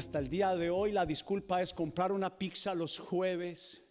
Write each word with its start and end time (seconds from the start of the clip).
Hasta 0.00 0.18
el 0.18 0.30
día 0.30 0.56
de 0.56 0.70
hoy 0.70 0.92
la 0.92 1.04
disculpa 1.04 1.60
es 1.60 1.74
comprar 1.74 2.10
una 2.10 2.38
pizza 2.38 2.74
los 2.74 2.98
jueves. 2.98 3.82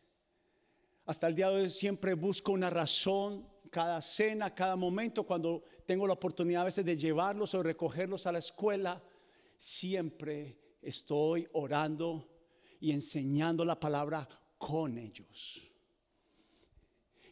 Hasta 1.05 1.28
el 1.28 1.36
día 1.36 1.52
de 1.52 1.62
hoy 1.62 1.70
siempre 1.70 2.16
busco 2.16 2.52
una 2.52 2.71
razón, 2.71 3.48
cada 3.70 4.02
cena, 4.02 4.56
cada 4.56 4.75
momento, 4.75 5.24
cuando 5.24 5.61
tengo 5.86 6.07
la 6.07 6.14
oportunidad 6.14 6.64
a 6.64 6.66
veces 6.66 6.84
de 6.84 6.98
llevarlos 6.98 7.54
o 7.54 7.61
recogerlos 7.61 8.25
a 8.25 8.32
la 8.32 8.39
escuela, 8.39 9.00
siempre 9.56 10.57
estoy 10.82 11.48
orando 11.52 12.28
y 12.80 12.91
enseñando 12.91 13.64
la 13.64 13.80
palabra 13.80 14.28
con 14.57 14.97
ellos. 14.97 15.71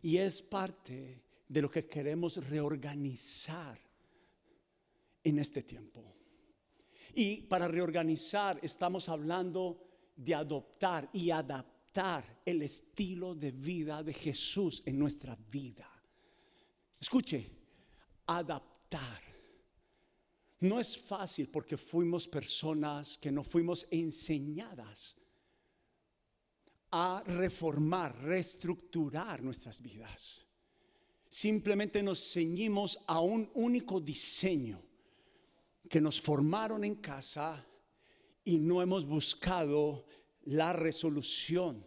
Y 0.04 0.18
es 0.18 0.44
parte 0.44 1.23
de 1.48 1.62
lo 1.64 1.72
que 1.72 1.88
queremos 1.88 2.48
reorganizar 2.48 3.80
en 5.23 5.40
este 5.40 5.64
tiempo. 5.64 6.17
Y 7.20 7.38
para 7.38 7.68
reorganizar 7.68 8.60
estamos 8.62 9.10
hablando 9.10 10.12
de 10.16 10.36
adoptar 10.36 11.10
y 11.12 11.32
adaptar 11.32 12.44
el 12.46 12.62
estilo 12.62 13.34
de 13.34 13.50
vida 13.54 14.04
de 14.04 14.14
Jesús 14.14 14.84
en 14.86 15.00
nuestra 15.00 15.36
vida. 15.50 15.90
Escuche, 17.00 17.50
adaptar. 18.28 19.20
No 20.60 20.80
es 20.80 20.96
fácil 20.96 21.50
porque 21.50 21.76
fuimos 21.76 22.28
personas 22.28 23.18
que 23.18 23.32
no 23.32 23.42
fuimos 23.42 23.88
enseñadas 23.90 25.16
a 26.92 27.24
reformar, 27.26 28.16
reestructurar 28.22 29.42
nuestras 29.42 29.81
vidas. 29.81 30.46
Simplemente 31.28 32.04
nos 32.04 32.31
ceñimos 32.31 33.00
a 33.08 33.22
un 33.22 33.50
único 33.56 34.00
diseño 34.00 34.87
que 35.90 36.02
nos 36.02 36.22
formaron 36.22 36.84
en 36.84 36.96
casa 36.96 37.66
y 38.44 38.58
no 38.58 38.82
hemos 38.82 39.06
buscado 39.06 40.06
la 40.44 40.74
resolución 40.74 41.86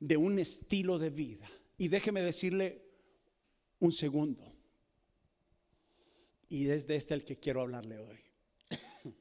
de 0.00 0.16
un 0.16 0.38
estilo 0.38 0.98
de 0.98 1.10
vida. 1.10 1.50
Y 1.78 1.88
déjeme 1.88 2.22
decirle 2.22 2.82
un 3.78 3.92
segundo. 3.92 4.52
Y 6.48 6.68
es 6.68 6.86
de 6.86 6.96
este 6.96 7.14
el 7.14 7.24
que 7.24 7.38
quiero 7.38 7.60
hablarle 7.62 7.98
hoy. 7.98 8.18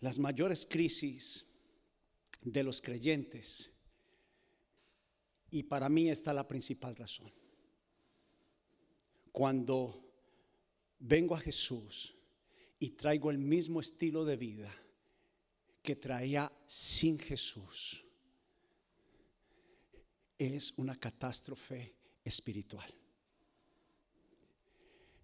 Las 0.00 0.18
mayores 0.18 0.66
crisis 0.66 1.46
de 2.42 2.62
los 2.62 2.80
creyentes, 2.80 3.70
y 5.50 5.64
para 5.64 5.88
mí 5.88 6.08
está 6.08 6.32
la 6.32 6.48
principal 6.48 6.96
razón. 6.96 7.39
Cuando 9.32 10.02
vengo 10.98 11.34
a 11.34 11.40
Jesús 11.40 12.14
y 12.78 12.90
traigo 12.90 13.30
el 13.30 13.38
mismo 13.38 13.80
estilo 13.80 14.24
de 14.24 14.36
vida 14.36 14.74
que 15.82 15.96
traía 15.96 16.52
sin 16.66 17.18
Jesús, 17.18 18.04
es 20.38 20.72
una 20.78 20.96
catástrofe 20.96 21.94
espiritual. 22.24 22.92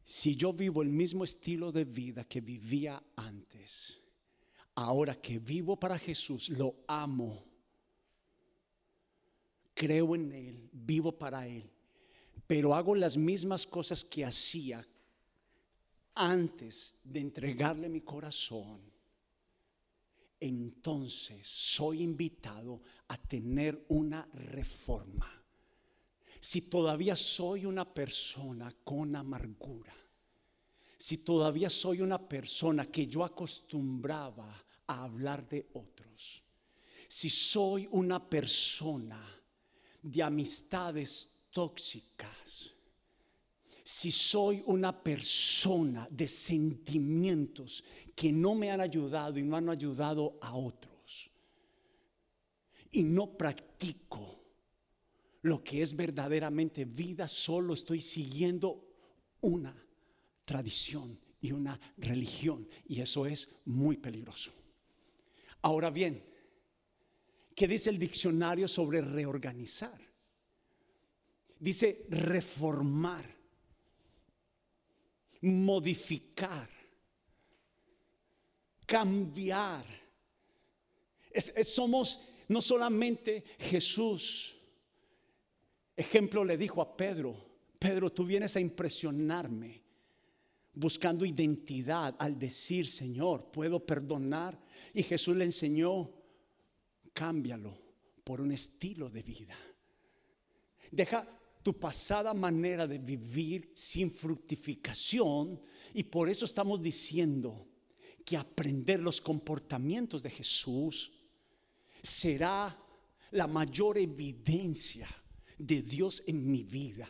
Si 0.04 0.36
yo 0.36 0.52
vivo 0.52 0.82
el 0.82 0.90
mismo 0.90 1.24
estilo 1.24 1.72
de 1.72 1.84
vida 1.84 2.24
que 2.24 2.40
vivía 2.40 3.02
antes, 3.16 3.98
ahora 4.76 5.14
que 5.14 5.38
vivo 5.38 5.80
para 5.80 5.98
Jesús, 5.98 6.50
lo 6.50 6.76
amo, 6.86 7.44
creo 9.74 10.14
en 10.14 10.32
Él, 10.32 10.70
vivo 10.72 11.18
para 11.18 11.48
Él, 11.48 11.68
pero 12.46 12.74
hago 12.74 12.94
las 12.94 13.16
mismas 13.16 13.66
cosas 13.66 14.04
que 14.04 14.24
hacía 14.24 14.86
antes 16.14 16.94
de 17.04 17.20
entregarle 17.20 17.88
mi 17.88 18.00
corazón, 18.00 18.80
entonces 20.40 21.46
soy 21.46 22.02
invitado 22.02 22.80
a 23.08 23.18
tener 23.18 23.84
una 23.88 24.26
reforma. 24.32 25.30
Si 26.40 26.62
todavía 26.62 27.16
soy 27.16 27.66
una 27.66 27.92
persona 27.92 28.72
con 28.84 29.16
amargura, 29.16 29.94
si 30.98 31.18
todavía 31.18 31.68
soy 31.68 32.00
una 32.00 32.28
persona 32.28 32.86
que 32.86 33.06
yo 33.06 33.24
acostumbraba 33.24 34.64
a 34.86 35.04
hablar 35.04 35.46
de 35.48 35.68
otros, 35.74 36.44
si 37.08 37.28
soy 37.28 37.88
una 37.90 38.28
persona 38.28 39.22
de 40.02 40.22
amistades 40.22 41.35
tóxicas, 41.56 42.74
si 43.82 44.12
soy 44.12 44.62
una 44.66 44.92
persona 44.92 46.06
de 46.10 46.28
sentimientos 46.28 47.82
que 48.14 48.30
no 48.30 48.54
me 48.54 48.70
han 48.70 48.82
ayudado 48.82 49.38
y 49.38 49.42
no 49.42 49.56
han 49.56 49.70
ayudado 49.70 50.36
a 50.42 50.54
otros, 50.54 51.30
y 52.90 53.04
no 53.04 53.38
practico 53.38 54.38
lo 55.40 55.64
que 55.64 55.80
es 55.80 55.96
verdaderamente 55.96 56.84
vida, 56.84 57.26
solo 57.26 57.72
estoy 57.72 58.02
siguiendo 58.02 58.84
una 59.40 59.74
tradición 60.44 61.18
y 61.40 61.52
una 61.52 61.80
religión, 61.96 62.68
y 62.86 63.00
eso 63.00 63.24
es 63.24 63.48
muy 63.64 63.96
peligroso. 63.96 64.52
Ahora 65.62 65.88
bien, 65.88 66.22
¿qué 67.54 67.66
dice 67.66 67.88
el 67.88 67.98
diccionario 67.98 68.68
sobre 68.68 69.00
reorganizar? 69.00 70.05
Dice 71.58 72.06
reformar, 72.10 73.24
modificar, 75.42 76.68
cambiar. 78.84 79.84
somos 81.64 82.28
no 82.48 82.60
solamente 82.60 83.44
Jesús. 83.58 84.56
Ejemplo 85.96 86.44
le 86.44 86.58
dijo 86.58 86.82
a 86.82 86.96
Pedro, 86.96 87.34
Pedro, 87.78 88.12
tú 88.12 88.24
vienes 88.24 88.54
a 88.56 88.60
impresionarme 88.60 89.86
buscando 90.76 91.24
identidad 91.24 92.14
al 92.18 92.38
decir, 92.38 92.88
Señor, 92.88 93.50
puedo 93.50 93.84
perdonar. 93.84 94.58
Y 94.92 95.02
Jesús 95.02 95.36
le 95.36 95.44
enseñó, 95.44 96.10
cámbialo 97.12 97.76
por 98.22 98.40
un 98.40 98.52
estilo 98.52 99.08
de 99.08 99.22
vida. 99.22 99.56
Deja 100.90 101.26
tu 101.66 101.76
pasada 101.76 102.32
manera 102.32 102.86
de 102.86 102.96
vivir 102.96 103.72
sin 103.74 104.12
fructificación 104.12 105.60
y 105.94 106.04
por 106.04 106.28
eso 106.28 106.44
estamos 106.44 106.80
diciendo 106.80 107.66
que 108.24 108.36
aprender 108.36 109.00
los 109.00 109.20
comportamientos 109.20 110.22
de 110.22 110.30
Jesús 110.30 111.10
será 112.00 112.80
la 113.32 113.48
mayor 113.48 113.98
evidencia 113.98 115.08
de 115.58 115.82
Dios 115.82 116.22
en 116.28 116.48
mi 116.48 116.62
vida, 116.62 117.08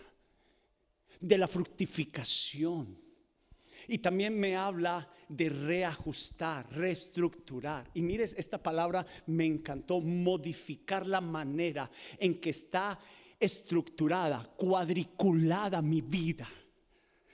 de 1.21 1.37
la 1.37 1.49
fructificación 1.49 2.99
y 3.89 3.99
también 3.99 4.41
me 4.41 4.57
habla 4.57 5.07
de 5.29 5.51
reajustar, 5.51 6.67
reestructurar. 6.73 7.91
Y 7.95 8.01
mires, 8.01 8.35
esta 8.39 8.63
palabra 8.63 9.07
me 9.27 9.45
encantó, 9.45 10.01
modificar 10.01 11.07
la 11.07 11.21
manera 11.21 11.91
en 12.19 12.41
que 12.41 12.51
está 12.51 12.99
estructurada, 13.39 14.43
cuadriculada 14.57 15.83
mi 15.83 16.01
vida, 16.01 16.49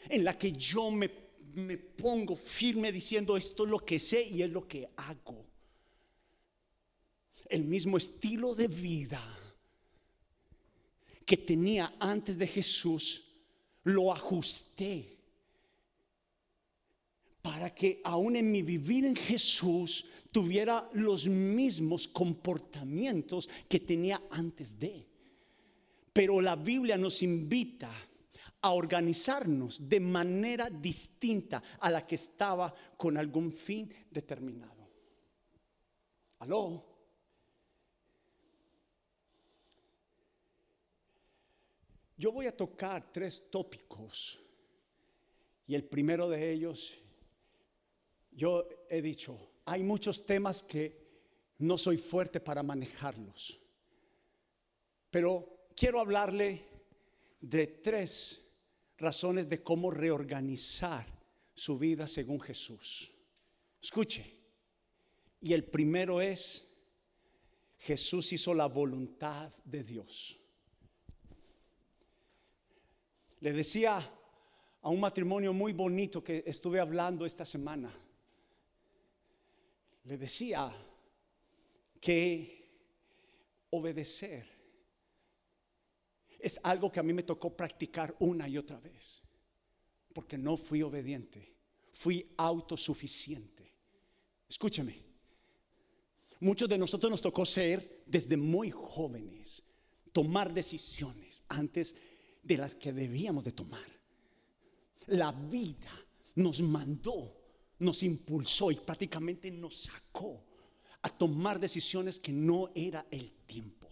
en 0.08 0.24
la 0.24 0.36
que 0.36 0.52
yo 0.52 0.90
me, 0.90 1.10
me 1.54 1.78
pongo 1.78 2.36
firme 2.36 2.90
diciendo 2.90 3.36
esto 3.36 3.64
es 3.64 3.70
lo 3.70 3.78
que 3.78 3.98
sé 3.98 4.22
y 4.22 4.42
es 4.42 4.50
lo 4.50 4.66
que 4.66 4.88
hago. 4.96 5.46
El 7.48 7.64
mismo 7.64 7.96
estilo 7.98 8.54
de 8.54 8.68
vida 8.68 9.22
que 11.24 11.36
tenía 11.36 11.94
antes 12.00 12.38
de 12.38 12.46
Jesús, 12.46 13.28
lo 13.84 14.12
ajusté 14.12 15.18
para 17.40 17.74
que 17.74 18.00
aún 18.04 18.36
en 18.36 18.50
mi 18.50 18.62
vivir 18.62 19.04
en 19.04 19.16
Jesús 19.16 20.06
tuviera 20.30 20.88
los 20.94 21.28
mismos 21.28 22.06
comportamientos 22.06 23.48
que 23.68 23.80
tenía 23.80 24.22
antes 24.30 24.78
de. 24.78 25.04
Pero 26.12 26.40
la 26.40 26.56
Biblia 26.56 26.96
nos 26.96 27.22
invita 27.22 27.90
a 28.60 28.72
organizarnos 28.72 29.88
de 29.88 30.00
manera 30.00 30.70
distinta 30.70 31.62
a 31.80 31.90
la 31.90 32.06
que 32.06 32.14
estaba 32.14 32.72
con 32.96 33.16
algún 33.16 33.52
fin 33.52 33.92
determinado. 34.10 34.88
Aló. 36.38 36.84
Yo 42.16 42.30
voy 42.30 42.46
a 42.46 42.56
tocar 42.56 43.10
tres 43.10 43.50
tópicos 43.50 44.38
y 45.66 45.74
el 45.74 45.84
primero 45.84 46.28
de 46.28 46.52
ellos 46.52 47.02
yo 48.34 48.68
he 48.88 49.02
dicho, 49.02 49.38
hay 49.64 49.82
muchos 49.82 50.24
temas 50.24 50.62
que 50.62 51.02
no 51.58 51.76
soy 51.76 51.96
fuerte 51.98 52.40
para 52.40 52.62
manejarlos, 52.62 53.60
pero 55.10 55.51
quiero 55.76 56.00
hablarle 56.00 56.64
de 57.40 57.66
tres 57.66 58.42
razones 58.98 59.48
de 59.48 59.62
cómo 59.62 59.90
reorganizar 59.90 61.06
su 61.54 61.78
vida 61.78 62.06
según 62.06 62.40
Jesús. 62.40 63.12
Escuche. 63.80 64.24
Y 65.40 65.52
el 65.52 65.64
primero 65.64 66.20
es, 66.20 66.64
Jesús 67.78 68.32
hizo 68.32 68.54
la 68.54 68.66
voluntad 68.66 69.52
de 69.64 69.82
Dios. 69.82 70.38
Le 73.40 73.52
decía 73.52 73.98
a 74.82 74.88
un 74.88 75.00
matrimonio 75.00 75.52
muy 75.52 75.72
bonito 75.72 76.22
que 76.22 76.44
estuve 76.46 76.78
hablando 76.78 77.26
esta 77.26 77.44
semana. 77.44 77.92
Le 80.04 80.16
decía 80.16 80.72
que 82.00 82.62
obedecer 83.70 84.51
es 86.42 86.58
algo 86.64 86.90
que 86.90 86.98
a 87.00 87.04
mí 87.04 87.12
me 87.12 87.22
tocó 87.22 87.56
practicar 87.56 88.16
una 88.18 88.48
y 88.48 88.58
otra 88.58 88.80
vez, 88.80 89.22
porque 90.12 90.36
no 90.36 90.56
fui 90.56 90.82
obediente, 90.82 91.54
fui 91.92 92.34
autosuficiente. 92.36 93.72
Escúchame, 94.48 95.00
muchos 96.40 96.68
de 96.68 96.76
nosotros 96.76 97.10
nos 97.10 97.22
tocó 97.22 97.46
ser 97.46 98.02
desde 98.06 98.36
muy 98.36 98.70
jóvenes, 98.70 99.62
tomar 100.12 100.52
decisiones 100.52 101.44
antes 101.48 101.94
de 102.42 102.56
las 102.56 102.74
que 102.74 102.92
debíamos 102.92 103.44
de 103.44 103.52
tomar. 103.52 103.86
La 105.06 105.30
vida 105.30 105.92
nos 106.34 106.60
mandó, 106.60 107.40
nos 107.78 108.02
impulsó 108.02 108.72
y 108.72 108.76
prácticamente 108.76 109.50
nos 109.50 109.84
sacó 109.84 110.44
a 111.02 111.08
tomar 111.08 111.60
decisiones 111.60 112.18
que 112.18 112.32
no 112.32 112.70
era 112.74 113.06
el 113.12 113.30
tiempo. 113.46 113.91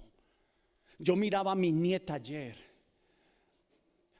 Yo 1.02 1.17
miraba 1.17 1.52
a 1.52 1.55
mi 1.55 1.73
nieta 1.73 2.14
ayer, 2.14 2.58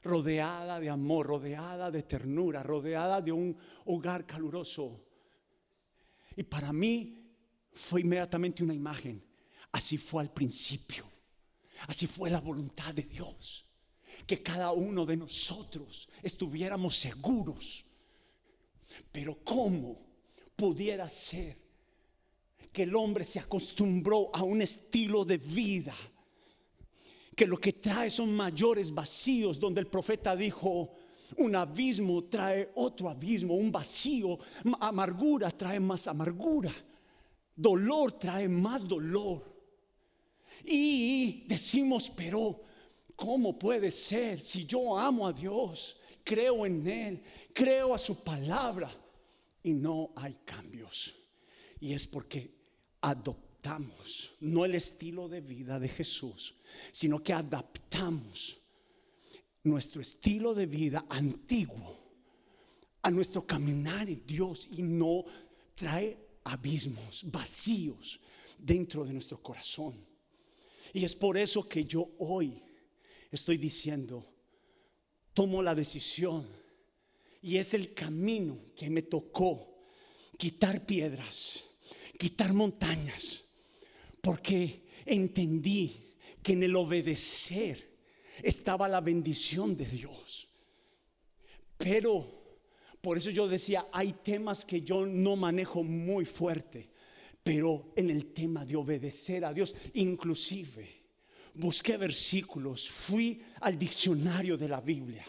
rodeada 0.01 0.79
de 0.79 0.89
amor, 0.89 1.27
rodeada 1.27 1.91
de 1.91 2.01
ternura, 2.01 2.63
rodeada 2.63 3.21
de 3.21 3.31
un 3.31 3.55
hogar 3.85 4.25
caluroso. 4.25 4.99
Y 6.35 6.41
para 6.41 6.73
mí 6.73 7.23
fue 7.71 8.01
inmediatamente 8.01 8.63
una 8.63 8.73
imagen. 8.73 9.23
Así 9.71 9.99
fue 9.99 10.23
al 10.23 10.33
principio. 10.33 11.05
Así 11.85 12.07
fue 12.07 12.31
la 12.31 12.39
voluntad 12.39 12.95
de 12.95 13.03
Dios. 13.03 13.63
Que 14.25 14.41
cada 14.41 14.71
uno 14.71 15.05
de 15.05 15.17
nosotros 15.17 16.09
estuviéramos 16.23 16.95
seguros. 16.95 17.85
Pero 19.11 19.37
¿cómo 19.43 20.01
pudiera 20.55 21.07
ser 21.07 21.59
que 22.73 22.83
el 22.83 22.95
hombre 22.95 23.23
se 23.23 23.39
acostumbró 23.39 24.31
a 24.33 24.41
un 24.41 24.63
estilo 24.63 25.23
de 25.23 25.37
vida 25.37 25.95
que 27.35 27.47
lo 27.47 27.57
que 27.57 27.73
trae 27.73 28.09
son 28.09 28.33
mayores 28.33 28.93
vacíos, 28.93 29.59
donde 29.59 29.81
el 29.81 29.87
profeta 29.87 30.35
dijo, 30.35 30.91
un 31.37 31.55
abismo 31.55 32.25
trae 32.25 32.71
otro 32.75 33.09
abismo, 33.09 33.55
un 33.55 33.71
vacío, 33.71 34.37
amargura 34.79 35.51
trae 35.51 35.79
más 35.79 36.07
amargura, 36.07 36.73
dolor 37.55 38.13
trae 38.13 38.47
más 38.49 38.87
dolor. 38.87 39.49
Y 40.65 41.45
decimos, 41.47 42.11
pero 42.15 42.61
¿cómo 43.15 43.57
puede 43.57 43.91
ser 43.91 44.41
si 44.41 44.65
yo 44.65 44.97
amo 44.97 45.27
a 45.27 45.33
Dios, 45.33 45.97
creo 46.23 46.65
en 46.65 46.85
Él, 46.87 47.23
creo 47.53 47.93
a 47.93 47.99
su 47.99 48.23
palabra 48.23 48.91
y 49.63 49.73
no 49.73 50.11
hay 50.15 50.37
cambios? 50.45 51.15
Y 51.79 51.93
es 51.93 52.05
porque 52.05 52.53
adoptamos 53.01 53.50
no 54.39 54.65
el 54.65 54.75
estilo 54.75 55.27
de 55.29 55.41
vida 55.41 55.79
de 55.79 55.87
Jesús, 55.87 56.55
sino 56.91 57.21
que 57.21 57.33
adaptamos 57.33 58.59
nuestro 59.63 60.01
estilo 60.01 60.53
de 60.53 60.65
vida 60.65 61.05
antiguo 61.09 61.99
a 63.03 63.11
nuestro 63.11 63.45
caminar 63.45 64.09
en 64.09 64.25
Dios 64.25 64.67
y 64.71 64.81
no 64.81 65.25
trae 65.75 66.17
abismos, 66.43 67.23
vacíos 67.25 68.19
dentro 68.57 69.05
de 69.05 69.13
nuestro 69.13 69.41
corazón. 69.41 69.95
Y 70.93 71.05
es 71.05 71.15
por 71.15 71.37
eso 71.37 71.67
que 71.67 71.85
yo 71.85 72.09
hoy 72.19 72.61
estoy 73.31 73.57
diciendo, 73.57 74.25
tomo 75.33 75.61
la 75.61 75.75
decisión 75.75 76.47
y 77.41 77.57
es 77.57 77.73
el 77.73 77.93
camino 77.93 78.57
que 78.75 78.89
me 78.89 79.01
tocó 79.03 79.85
quitar 80.37 80.85
piedras, 80.85 81.63
quitar 82.17 82.53
montañas, 82.53 83.43
porque 84.21 84.87
entendí 85.05 86.15
que 86.41 86.53
en 86.53 86.63
el 86.63 86.75
obedecer 86.75 87.91
estaba 88.41 88.87
la 88.87 89.01
bendición 89.01 89.75
de 89.75 89.85
Dios. 89.85 90.47
Pero 91.77 92.41
por 93.01 93.17
eso 93.17 93.31
yo 93.31 93.47
decía, 93.47 93.87
hay 93.91 94.13
temas 94.13 94.63
que 94.63 94.81
yo 94.81 95.05
no 95.05 95.35
manejo 95.35 95.83
muy 95.83 96.25
fuerte, 96.25 96.89
pero 97.43 97.91
en 97.95 98.09
el 98.11 98.33
tema 98.33 98.65
de 98.65 98.75
obedecer 98.75 99.43
a 99.43 99.53
Dios, 99.53 99.75
inclusive 99.95 101.01
busqué 101.53 101.97
versículos, 101.97 102.89
fui 102.89 103.41
al 103.61 103.77
diccionario 103.77 104.57
de 104.57 104.69
la 104.69 104.81
Biblia, 104.81 105.25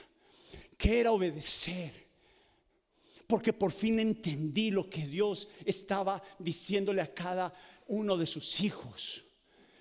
que 0.77 1.01
era 1.01 1.13
obedecer. 1.13 2.03
Porque 3.27 3.55
por 3.55 3.73
fin 3.73 3.99
entendí 3.99 4.71
lo 4.71 4.91
que 4.91 5.07
Dios 5.07 5.49
estaba 5.65 6.23
diciéndole 6.39 7.01
a 7.01 7.15
cada 7.15 7.55
uno 7.93 8.17
de 8.17 8.27
sus 8.27 8.61
hijos, 8.61 9.23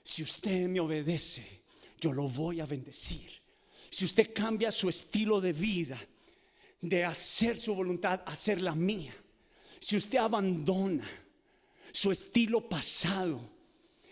si 0.03 0.21
usted 0.21 0.67
me 0.67 0.79
obedece, 0.79 1.61
yo 1.99 2.11
lo 2.11 2.27
voy 2.27 2.59
a 2.59 2.65
bendecir. 2.65 3.31
Si 3.89 4.05
usted 4.05 4.33
cambia 4.33 4.71
su 4.71 4.89
estilo 4.89 5.39
de 5.39 5.53
vida, 5.53 5.99
de 6.81 7.05
hacer 7.05 7.59
su 7.59 7.73
voluntad, 7.73 8.21
hacer 8.25 8.61
la 8.61 8.75
mía. 8.75 9.15
Si 9.79 9.95
usted 9.95 10.17
abandona 10.17 11.09
su 11.91 12.11
estilo 12.11 12.67
pasado, 12.67 13.49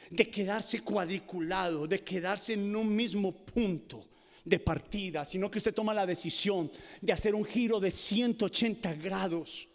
de 0.09 0.29
quedarse 0.29 0.81
cuadriculado, 0.81 1.85
de 1.85 2.03
quedarse 2.03 2.53
en 2.53 2.75
un 2.75 2.95
mismo 2.95 3.31
punto 3.31 4.07
de 4.45 4.59
partida, 4.59 5.25
sino 5.25 5.51
que 5.51 5.59
usted 5.59 5.73
toma 5.73 5.93
la 5.93 6.05
decisión 6.05 6.71
de 7.01 7.13
hacer 7.13 7.35
un 7.35 7.45
giro 7.45 7.79
de 7.79 7.91
180 7.91 8.93
grados 8.95 9.68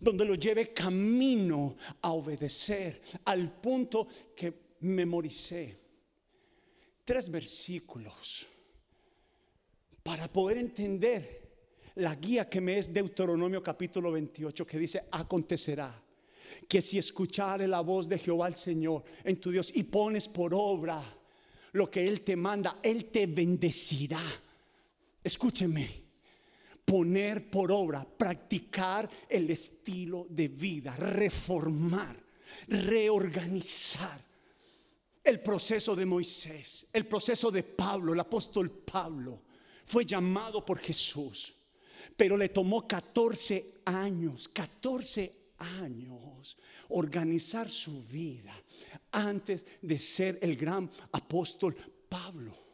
donde 0.00 0.24
lo 0.24 0.34
lleve 0.34 0.72
camino 0.72 1.76
a 2.02 2.12
obedecer, 2.12 3.00
al 3.24 3.52
punto 3.60 4.06
que 4.34 4.68
memoricé 4.80 5.76
tres 7.04 7.30
versículos 7.30 8.46
para 10.02 10.30
poder 10.30 10.58
entender 10.58 11.48
la 11.96 12.14
guía 12.14 12.48
que 12.48 12.60
me 12.60 12.78
es 12.78 12.92
Deuteronomio 12.92 13.62
capítulo 13.62 14.12
28, 14.12 14.66
que 14.66 14.78
dice, 14.78 15.02
acontecerá 15.10 16.02
que 16.68 16.80
si 16.80 16.98
escuchare 16.98 17.66
la 17.66 17.80
voz 17.80 18.08
de 18.08 18.18
Jehová 18.18 18.48
el 18.48 18.54
Señor 18.54 19.02
en 19.24 19.40
tu 19.40 19.50
Dios 19.50 19.72
y 19.74 19.82
pones 19.82 20.28
por 20.28 20.54
obra 20.54 21.02
lo 21.72 21.90
que 21.90 22.06
Él 22.06 22.22
te 22.22 22.36
manda, 22.36 22.78
Él 22.82 23.06
te 23.06 23.26
bendecirá. 23.26 24.22
Escúcheme 25.22 26.07
poner 26.88 27.50
por 27.50 27.70
obra, 27.70 28.02
practicar 28.02 29.08
el 29.28 29.50
estilo 29.50 30.26
de 30.30 30.48
vida, 30.48 30.96
reformar, 30.96 32.16
reorganizar. 32.66 34.26
El 35.22 35.40
proceso 35.40 35.94
de 35.94 36.06
Moisés, 36.06 36.86
el 36.90 37.06
proceso 37.06 37.50
de 37.50 37.62
Pablo, 37.62 38.14
el 38.14 38.20
apóstol 38.20 38.70
Pablo, 38.70 39.42
fue 39.84 40.06
llamado 40.06 40.64
por 40.64 40.78
Jesús, 40.78 41.54
pero 42.16 42.38
le 42.38 42.48
tomó 42.48 42.88
14 42.88 43.82
años, 43.84 44.48
14 44.48 45.52
años 45.58 46.56
organizar 46.88 47.70
su 47.70 48.02
vida 48.04 48.54
antes 49.12 49.66
de 49.82 49.98
ser 49.98 50.38
el 50.40 50.56
gran 50.56 50.90
apóstol 51.12 51.76
Pablo. 52.08 52.67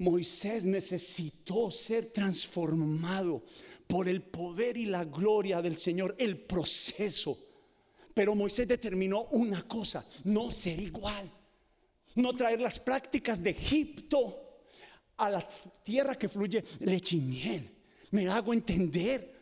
Moisés 0.00 0.64
necesitó 0.64 1.70
ser 1.70 2.06
transformado 2.06 3.42
por 3.86 4.08
el 4.08 4.22
poder 4.22 4.78
y 4.78 4.86
la 4.86 5.04
gloria 5.04 5.60
del 5.60 5.76
Señor, 5.76 6.16
el 6.18 6.38
proceso. 6.38 7.38
Pero 8.14 8.34
Moisés 8.34 8.66
determinó 8.66 9.24
una 9.32 9.68
cosa, 9.68 10.06
no 10.24 10.50
ser 10.50 10.80
igual, 10.80 11.30
no 12.14 12.34
traer 12.34 12.62
las 12.62 12.80
prácticas 12.80 13.42
de 13.42 13.50
Egipto 13.50 14.62
a 15.18 15.28
la 15.28 15.46
tierra 15.84 16.16
que 16.16 16.30
fluye 16.30 16.64
leche 16.80 17.16
y 17.16 17.20
miel. 17.20 17.70
Me 18.12 18.26
hago 18.28 18.54
entender. 18.54 19.38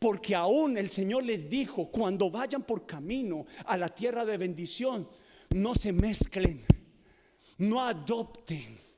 Porque 0.00 0.34
aún 0.34 0.78
el 0.78 0.88
Señor 0.88 1.24
les 1.24 1.48
dijo, 1.48 1.90
cuando 1.90 2.30
vayan 2.30 2.62
por 2.62 2.86
camino 2.86 3.44
a 3.66 3.76
la 3.76 3.94
tierra 3.94 4.24
de 4.24 4.38
bendición, 4.38 5.06
no 5.50 5.74
se 5.74 5.92
mezclen, 5.92 6.64
no 7.58 7.82
adopten 7.82 8.89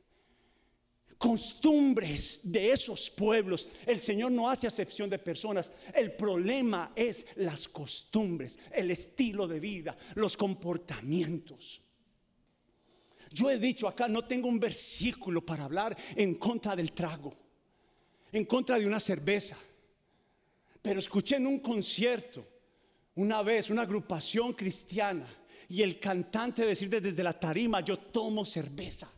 costumbres 1.22 2.40
de 2.42 2.72
esos 2.72 3.08
pueblos. 3.08 3.68
El 3.86 4.00
Señor 4.00 4.32
no 4.32 4.50
hace 4.50 4.66
acepción 4.66 5.08
de 5.08 5.20
personas. 5.20 5.70
El 5.94 6.16
problema 6.16 6.90
es 6.96 7.28
las 7.36 7.68
costumbres, 7.68 8.58
el 8.72 8.90
estilo 8.90 9.46
de 9.46 9.60
vida, 9.60 9.96
los 10.16 10.36
comportamientos. 10.36 11.80
Yo 13.32 13.48
he 13.48 13.58
dicho 13.58 13.86
acá, 13.86 14.08
no 14.08 14.24
tengo 14.24 14.48
un 14.48 14.58
versículo 14.58 15.46
para 15.46 15.62
hablar 15.62 15.96
en 16.16 16.34
contra 16.34 16.74
del 16.74 16.90
trago. 16.90 17.32
en 18.32 18.44
contra 18.46 18.78
de 18.78 18.86
una 18.86 18.98
cerveza. 18.98 19.56
Pero 20.80 20.98
escuché 20.98 21.36
en 21.36 21.46
un 21.46 21.60
concierto 21.60 22.44
una 23.14 23.42
vez 23.42 23.70
una 23.70 23.82
agrupación 23.82 24.54
cristiana 24.54 25.28
y 25.68 25.82
el 25.82 26.00
cantante 26.00 26.64
decir 26.64 26.88
desde 26.88 27.22
la 27.22 27.38
tarima, 27.38 27.80
yo 27.80 27.96
tomo 27.96 28.44
cerveza. 28.44 29.08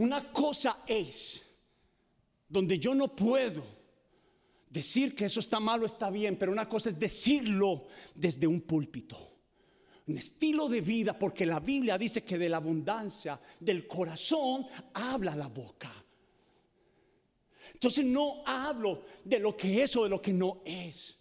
Una 0.00 0.32
cosa 0.32 0.78
es 0.86 1.46
donde 2.48 2.78
yo 2.78 2.94
no 2.94 3.14
puedo 3.14 3.62
decir 4.70 5.14
que 5.14 5.26
eso 5.26 5.40
está 5.40 5.60
malo, 5.60 5.84
está 5.84 6.08
bien, 6.08 6.38
pero 6.38 6.52
una 6.52 6.66
cosa 6.66 6.88
es 6.88 6.98
decirlo 6.98 7.86
desde 8.14 8.46
un 8.46 8.62
púlpito. 8.62 9.42
Un 10.06 10.16
estilo 10.16 10.70
de 10.70 10.80
vida, 10.80 11.18
porque 11.18 11.44
la 11.44 11.60
Biblia 11.60 11.98
dice 11.98 12.24
que 12.24 12.38
de 12.38 12.48
la 12.48 12.56
abundancia 12.56 13.38
del 13.60 13.86
corazón 13.86 14.66
habla 14.94 15.36
la 15.36 15.48
boca. 15.48 15.92
Entonces 17.74 18.06
no 18.06 18.42
hablo 18.46 19.04
de 19.22 19.38
lo 19.38 19.54
que 19.54 19.82
es 19.82 19.94
o 19.96 20.04
de 20.04 20.08
lo 20.08 20.22
que 20.22 20.32
no 20.32 20.62
es. 20.64 21.14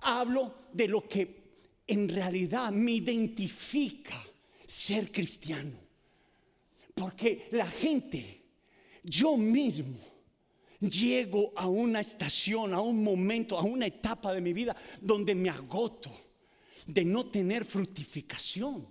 Hablo 0.00 0.66
de 0.74 0.88
lo 0.88 1.08
que 1.08 1.80
en 1.86 2.06
realidad 2.10 2.70
me 2.70 2.92
identifica 2.92 4.22
ser 4.66 5.10
cristiano. 5.10 5.87
Porque 6.98 7.48
la 7.52 7.66
gente, 7.66 8.42
yo 9.04 9.36
mismo, 9.36 9.98
llego 10.80 11.52
a 11.56 11.66
una 11.66 12.00
estación, 12.00 12.74
a 12.74 12.80
un 12.80 13.02
momento, 13.02 13.56
a 13.56 13.62
una 13.62 13.86
etapa 13.86 14.34
de 14.34 14.40
mi 14.40 14.52
vida 14.52 14.76
donde 15.00 15.34
me 15.34 15.48
agoto 15.48 16.10
de 16.86 17.04
no 17.04 17.26
tener 17.26 17.64
fructificación. 17.64 18.88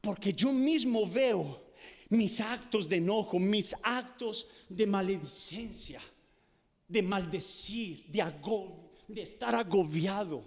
Porque 0.00 0.32
yo 0.32 0.52
mismo 0.52 1.06
veo 1.06 1.72
mis 2.08 2.40
actos 2.40 2.88
de 2.88 2.96
enojo, 2.96 3.38
mis 3.38 3.74
actos 3.82 4.46
de 4.68 4.86
maledicencia, 4.86 6.00
de 6.88 7.02
maldecir, 7.02 8.06
de, 8.06 8.24
de 9.08 9.22
estar 9.22 9.54
agobiado. 9.54 10.42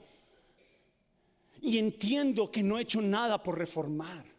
Y 1.62 1.77
entiendo 1.77 2.50
que 2.50 2.63
no 2.63 2.80
he 2.80 2.82
hecho 2.82 3.01
nada 3.01 3.42
por 3.42 3.58
reformar. 3.58 4.32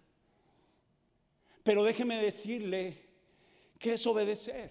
Pero 1.65 1.83
déjeme 1.83 2.23
decirle 2.23 3.03
que 3.79 3.95
es 3.95 4.07
obedecer. 4.07 4.71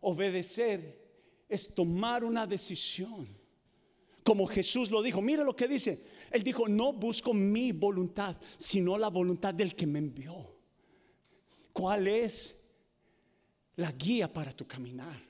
Obedecer 0.00 1.06
es 1.48 1.74
tomar 1.74 2.24
una 2.24 2.46
decisión. 2.46 3.28
Como 4.22 4.46
Jesús 4.46 4.90
lo 4.90 5.02
dijo, 5.02 5.20
mire 5.20 5.44
lo 5.44 5.54
que 5.54 5.68
dice. 5.68 6.06
Él 6.30 6.42
dijo, 6.42 6.68
no 6.68 6.92
busco 6.92 7.34
mi 7.34 7.72
voluntad, 7.72 8.36
sino 8.58 8.96
la 8.96 9.08
voluntad 9.08 9.52
del 9.52 9.74
que 9.74 9.86
me 9.86 9.98
envió. 9.98 10.54
¿Cuál 11.72 12.06
es 12.06 12.56
la 13.74 13.90
guía 13.92 14.32
para 14.32 14.52
tu 14.52 14.66
caminar? 14.66 15.20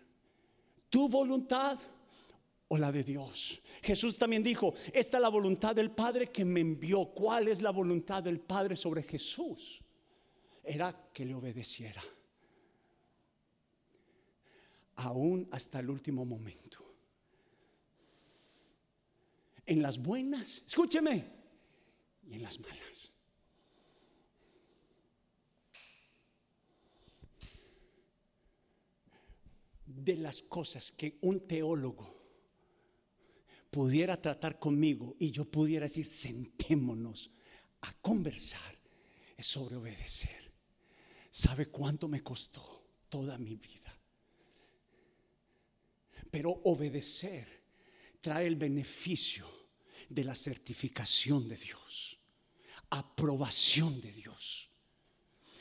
¿Tu 0.91 1.09
voluntad 1.09 1.79
o 2.69 2.77
la 2.77 2.91
de 2.93 3.03
Dios? 3.03 3.63
Jesús 3.83 4.17
también 4.17 4.43
dijo, 4.43 4.75
esta 4.93 5.17
es 5.19 5.23
la 5.23 5.29
voluntad 5.29 5.75
del 5.75 5.91
Padre 5.91 6.31
que 6.31 6.45
me 6.45 6.61
envió. 6.61 7.07
¿Cuál 7.07 7.49
es 7.49 7.63
la 7.63 7.71
voluntad 7.71 8.23
del 8.23 8.41
Padre 8.41 8.77
sobre 8.77 9.03
Jesús? 9.03 9.81
Era 10.63 11.11
que 11.13 11.25
le 11.25 11.35
obedeciera. 11.35 12.03
Aún 14.97 15.49
hasta 15.53 15.81
el 15.81 15.91
último 15.91 16.25
momento 16.25 16.87
en 19.67 19.83
las 19.83 19.99
buenas, 19.99 20.63
escúcheme, 20.67 21.25
y 22.29 22.35
en 22.35 22.43
las 22.43 22.59
malas. 22.61 23.13
De 29.85 30.17
las 30.17 30.43
cosas 30.43 30.93
que 30.93 31.19
un 31.23 31.47
teólogo 31.49 32.16
pudiera 33.77 34.19
tratar 34.19 34.59
conmigo 34.59 35.17
y 35.19 35.31
yo 35.31 35.45
pudiera 35.45 35.85
decir, 35.85 36.09
sentémonos 36.09 37.31
a 37.83 37.93
conversar, 38.01 38.75
es 39.37 39.47
sobre 39.47 39.77
obedecer. 39.77 40.51
¿Sabe 41.31 41.67
cuánto 41.67 42.09
me 42.09 42.23
costó 42.23 42.87
toda 43.11 43.37
mi 43.37 43.55
vida? 43.55 43.95
Pero 46.31 46.53
obedecer 46.65 47.47
trae 48.23 48.47
el 48.47 48.57
beneficio 48.57 49.47
de 50.09 50.25
la 50.25 50.35
certificación 50.35 51.47
de 51.47 51.59
Dios, 51.59 52.19
aprobación 52.89 54.01
de 54.01 54.11
Dios. 54.11 54.71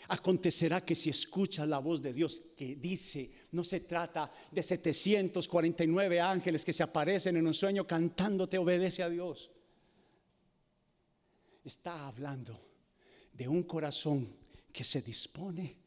Acontecerá 0.07 0.85
que 0.85 0.95
si 0.95 1.09
escuchas 1.09 1.67
la 1.67 1.79
voz 1.79 2.01
de 2.01 2.13
Dios 2.13 2.43
que 2.55 2.77
dice, 2.77 3.44
no 3.55 3.63
se 3.63 3.79
trata 3.79 4.31
de 4.51 4.61
749 4.61 6.19
ángeles 6.19 6.65
que 6.65 6.73
se 6.73 6.83
aparecen 6.83 7.37
en 7.37 7.47
un 7.47 7.53
sueño 7.53 7.87
cantándote, 7.87 8.57
obedece 8.57 9.01
a 9.01 9.09
Dios. 9.09 9.49
Está 11.63 12.07
hablando 12.07 12.61
de 13.33 13.47
un 13.47 13.63
corazón 13.63 14.35
que 14.71 14.83
se 14.83 15.01
dispone 15.01 15.77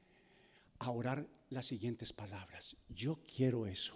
a 0.80 0.90
orar 0.90 1.24
las 1.50 1.66
siguientes 1.66 2.12
palabras. 2.12 2.76
Yo 2.88 3.20
quiero 3.32 3.66
eso. 3.66 3.94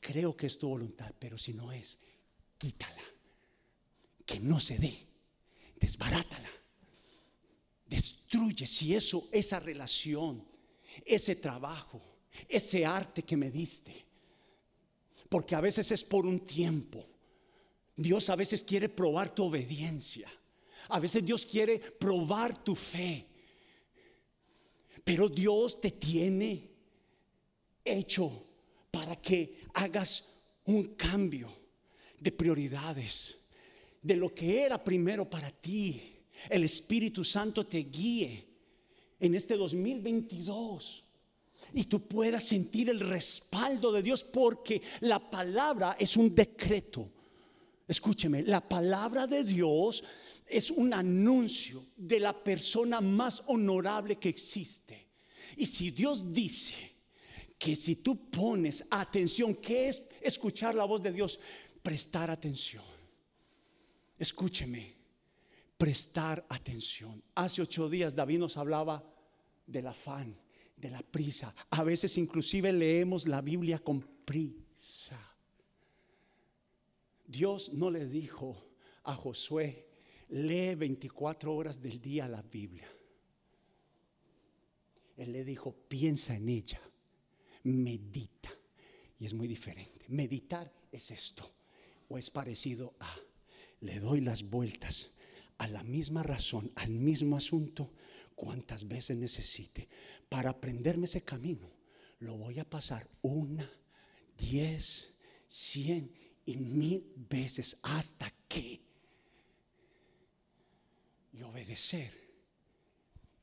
Creo 0.00 0.36
que 0.36 0.46
es 0.46 0.58
tu 0.58 0.68
voluntad, 0.68 1.12
pero 1.18 1.38
si 1.38 1.54
no 1.54 1.72
es, 1.72 1.98
quítala 2.58 3.02
que 4.26 4.40
no 4.40 4.60
se 4.60 4.78
dé. 4.78 5.06
Desbarátala. 5.80 6.50
Destruye 7.86 8.66
si 8.66 8.94
eso, 8.94 9.28
esa 9.32 9.60
relación, 9.60 10.46
ese 11.04 11.36
trabajo, 11.36 12.13
ese 12.48 12.84
arte 12.84 13.22
que 13.22 13.36
me 13.36 13.50
diste. 13.50 13.92
Porque 15.28 15.54
a 15.54 15.60
veces 15.60 15.90
es 15.92 16.04
por 16.04 16.26
un 16.26 16.40
tiempo. 16.40 17.04
Dios 17.96 18.28
a 18.30 18.36
veces 18.36 18.62
quiere 18.62 18.88
probar 18.88 19.34
tu 19.34 19.44
obediencia. 19.44 20.28
A 20.88 21.00
veces 21.00 21.24
Dios 21.24 21.46
quiere 21.46 21.78
probar 21.78 22.62
tu 22.62 22.74
fe. 22.74 23.26
Pero 25.02 25.28
Dios 25.28 25.80
te 25.80 25.90
tiene 25.90 26.70
hecho 27.84 28.46
para 28.90 29.16
que 29.16 29.60
hagas 29.74 30.32
un 30.64 30.94
cambio 30.94 31.52
de 32.18 32.32
prioridades 32.32 33.36
de 34.00 34.16
lo 34.16 34.34
que 34.34 34.62
era 34.62 34.82
primero 34.82 35.28
para 35.28 35.50
ti. 35.50 36.00
El 36.48 36.64
Espíritu 36.64 37.24
Santo 37.24 37.66
te 37.66 37.78
guíe 37.78 38.44
en 39.18 39.34
este 39.34 39.56
2022 39.56 41.03
y 41.72 41.84
tú 41.84 42.06
puedas 42.06 42.44
sentir 42.44 42.90
el 42.90 43.00
respaldo 43.00 43.92
de 43.92 44.02
Dios 44.02 44.24
porque 44.24 44.82
la 45.00 45.30
palabra 45.30 45.96
es 45.98 46.16
un 46.16 46.34
decreto. 46.34 47.10
Escúcheme, 47.86 48.42
la 48.42 48.66
palabra 48.66 49.26
de 49.26 49.44
Dios 49.44 50.02
es 50.46 50.70
un 50.70 50.92
anuncio 50.92 51.86
de 51.96 52.20
la 52.20 52.32
persona 52.32 53.00
más 53.00 53.42
honorable 53.46 54.16
que 54.16 54.28
existe. 54.28 55.08
Y 55.56 55.66
si 55.66 55.90
Dios 55.90 56.32
dice 56.32 56.74
que 57.58 57.76
si 57.76 57.96
tú 57.96 58.30
pones 58.30 58.86
atención, 58.90 59.54
¿qué 59.56 59.88
es 59.88 60.02
escuchar 60.20 60.74
la 60.74 60.84
voz 60.84 61.02
de 61.02 61.12
Dios? 61.12 61.40
Prestar 61.82 62.30
atención. 62.30 62.84
Escúcheme, 64.18 64.94
prestar 65.76 66.44
atención. 66.48 67.22
Hace 67.34 67.62
ocho 67.62 67.88
días 67.88 68.14
David 68.14 68.38
nos 68.38 68.56
hablaba 68.56 69.04
del 69.66 69.86
afán, 69.86 70.36
de 70.84 70.90
la 70.90 71.02
prisa. 71.02 71.54
A 71.70 71.82
veces 71.82 72.18
inclusive 72.18 72.70
leemos 72.70 73.26
la 73.26 73.40
Biblia 73.40 73.78
con 73.78 74.02
prisa. 74.02 75.18
Dios 77.26 77.72
no 77.72 77.90
le 77.90 78.06
dijo 78.06 78.62
a 79.04 79.16
Josué, 79.16 79.88
lee 80.28 80.74
24 80.74 81.54
horas 81.54 81.80
del 81.80 82.02
día 82.02 82.28
la 82.28 82.42
Biblia. 82.42 82.86
Él 85.16 85.32
le 85.32 85.42
dijo, 85.42 85.74
piensa 85.88 86.36
en 86.36 86.50
ella, 86.50 86.82
medita. 87.62 88.50
Y 89.18 89.24
es 89.24 89.32
muy 89.32 89.48
diferente. 89.48 90.02
Meditar 90.08 90.70
es 90.92 91.10
esto, 91.10 91.50
o 92.08 92.18
es 92.18 92.28
parecido 92.30 92.92
a 93.00 93.16
le 93.80 94.00
doy 94.00 94.20
las 94.20 94.42
vueltas 94.42 95.10
a 95.58 95.68
la 95.68 95.82
misma 95.82 96.22
razón, 96.22 96.72
al 96.76 96.90
mismo 96.90 97.36
asunto, 97.36 97.92
cuantas 98.34 98.86
veces 98.86 99.16
necesite. 99.16 99.88
Para 100.28 100.50
aprenderme 100.50 101.06
ese 101.06 101.22
camino, 101.22 101.70
lo 102.20 102.36
voy 102.36 102.58
a 102.58 102.68
pasar 102.68 103.08
una, 103.22 103.70
diez, 104.36 105.12
cien 105.46 106.12
y 106.46 106.56
mil 106.56 107.12
veces 107.16 107.76
hasta 107.82 108.32
que. 108.48 108.82
Y 111.32 111.42
obedecer 111.42 112.12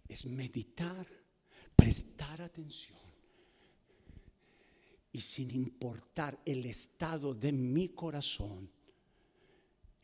es 0.07 0.25
meditar, 0.25 1.07
prestar 1.75 2.41
atención. 2.41 2.99
Y 5.13 5.19
sin 5.19 5.51
importar 5.51 6.39
el 6.45 6.65
estado 6.65 7.33
de 7.33 7.51
mi 7.51 7.89
corazón, 7.89 8.71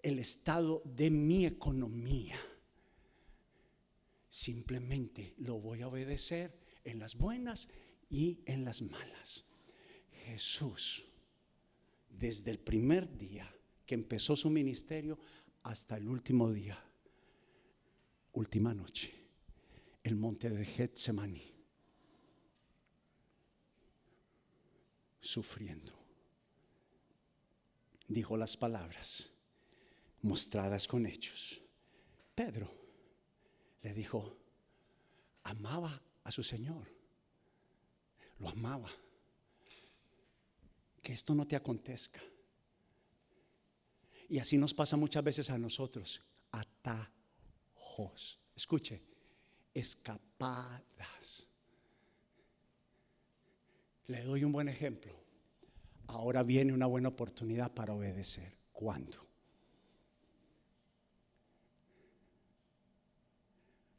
el 0.01 0.19
estado 0.19 0.81
de 0.85 1.09
mi 1.09 1.45
economía. 1.45 2.37
Simplemente 4.37 5.33
lo 5.39 5.59
voy 5.59 5.81
a 5.81 5.87
obedecer 5.87 6.59
en 6.83 6.99
las 6.99 7.15
buenas 7.15 7.69
y 8.07 8.43
en 8.45 8.65
las 8.65 8.83
malas. 8.83 9.45
Jesús, 10.25 11.07
desde 12.07 12.51
el 12.51 12.59
primer 12.59 13.17
día 13.17 13.51
que 13.83 13.95
empezó 13.95 14.35
su 14.35 14.51
ministerio 14.51 15.17
hasta 15.63 15.97
el 15.97 16.07
último 16.07 16.51
día, 16.51 16.79
última 18.33 18.75
noche, 18.75 19.11
el 20.03 20.15
monte 20.15 20.51
de 20.51 20.65
Getsemaní, 20.65 21.55
sufriendo, 25.19 25.97
dijo 28.07 28.37
las 28.37 28.55
palabras 28.55 29.31
mostradas 30.21 30.87
con 30.87 31.07
hechos. 31.07 31.59
Pedro 32.35 32.86
le 33.87 33.93
dijo, 33.93 34.35
amaba 35.43 36.03
a 36.25 36.29
su 36.29 36.43
Señor, 36.43 36.91
lo 38.39 38.49
amaba, 38.49 38.91
que 41.01 41.13
esto 41.13 41.33
no 41.33 41.47
te 41.47 41.55
acontezca. 41.55 42.19
Y 44.27 44.39
así 44.39 44.57
nos 44.57 44.73
pasa 44.73 44.97
muchas 44.97 45.23
veces 45.23 45.49
a 45.51 45.57
nosotros, 45.57 46.21
atajos. 46.51 48.41
Escuche, 48.53 49.01
escapadas. 49.73 51.47
Le 54.07 54.21
doy 54.23 54.43
un 54.43 54.51
buen 54.51 54.67
ejemplo. 54.67 55.13
Ahora 56.07 56.43
viene 56.43 56.73
una 56.73 56.87
buena 56.87 57.07
oportunidad 57.07 57.73
para 57.73 57.93
obedecer. 57.93 58.51
¿Cuándo? 58.73 59.15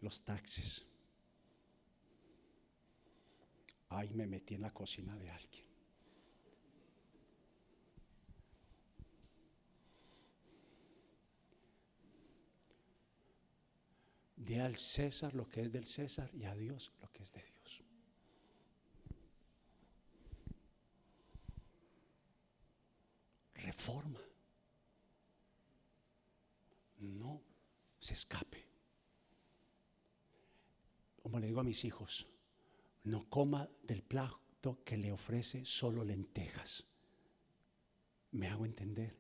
Los 0.01 0.23
taxis. 0.23 0.85
Ay, 3.91 4.11
me 4.15 4.27
metí 4.27 4.55
en 4.55 4.63
la 4.63 4.73
cocina 4.73 5.17
de 5.17 5.31
alguien. 5.31 5.67
De 14.37 14.61
al 14.61 14.77
César 14.77 15.35
lo 15.35 15.49
que 15.49 15.63
es 15.63 15.73
del 15.73 15.85
César 15.85 16.31
y 16.35 16.45
a 16.45 16.55
Dios 16.55 16.93
lo 17.01 17.11
que 17.11 17.23
es 17.23 17.33
de 17.33 17.43
Dios. 17.43 17.85
Reforma. 23.55 24.21
No 26.99 27.43
se 27.99 28.15
escape. 28.15 28.78
Como 31.29 31.41
le 31.41 31.49
digo 31.49 31.61
a 31.61 31.65
mis 31.65 31.85
hijos, 31.85 32.27
no 33.05 33.29
coma 33.29 33.69
del 33.83 34.03
plato 34.03 34.83
que 34.83 34.97
le 34.97 35.13
ofrece 35.13 35.63
solo 35.63 36.03
lentejas. 36.03 36.87
¿Me 38.31 38.47
hago 38.47 38.65
entender? 38.65 39.15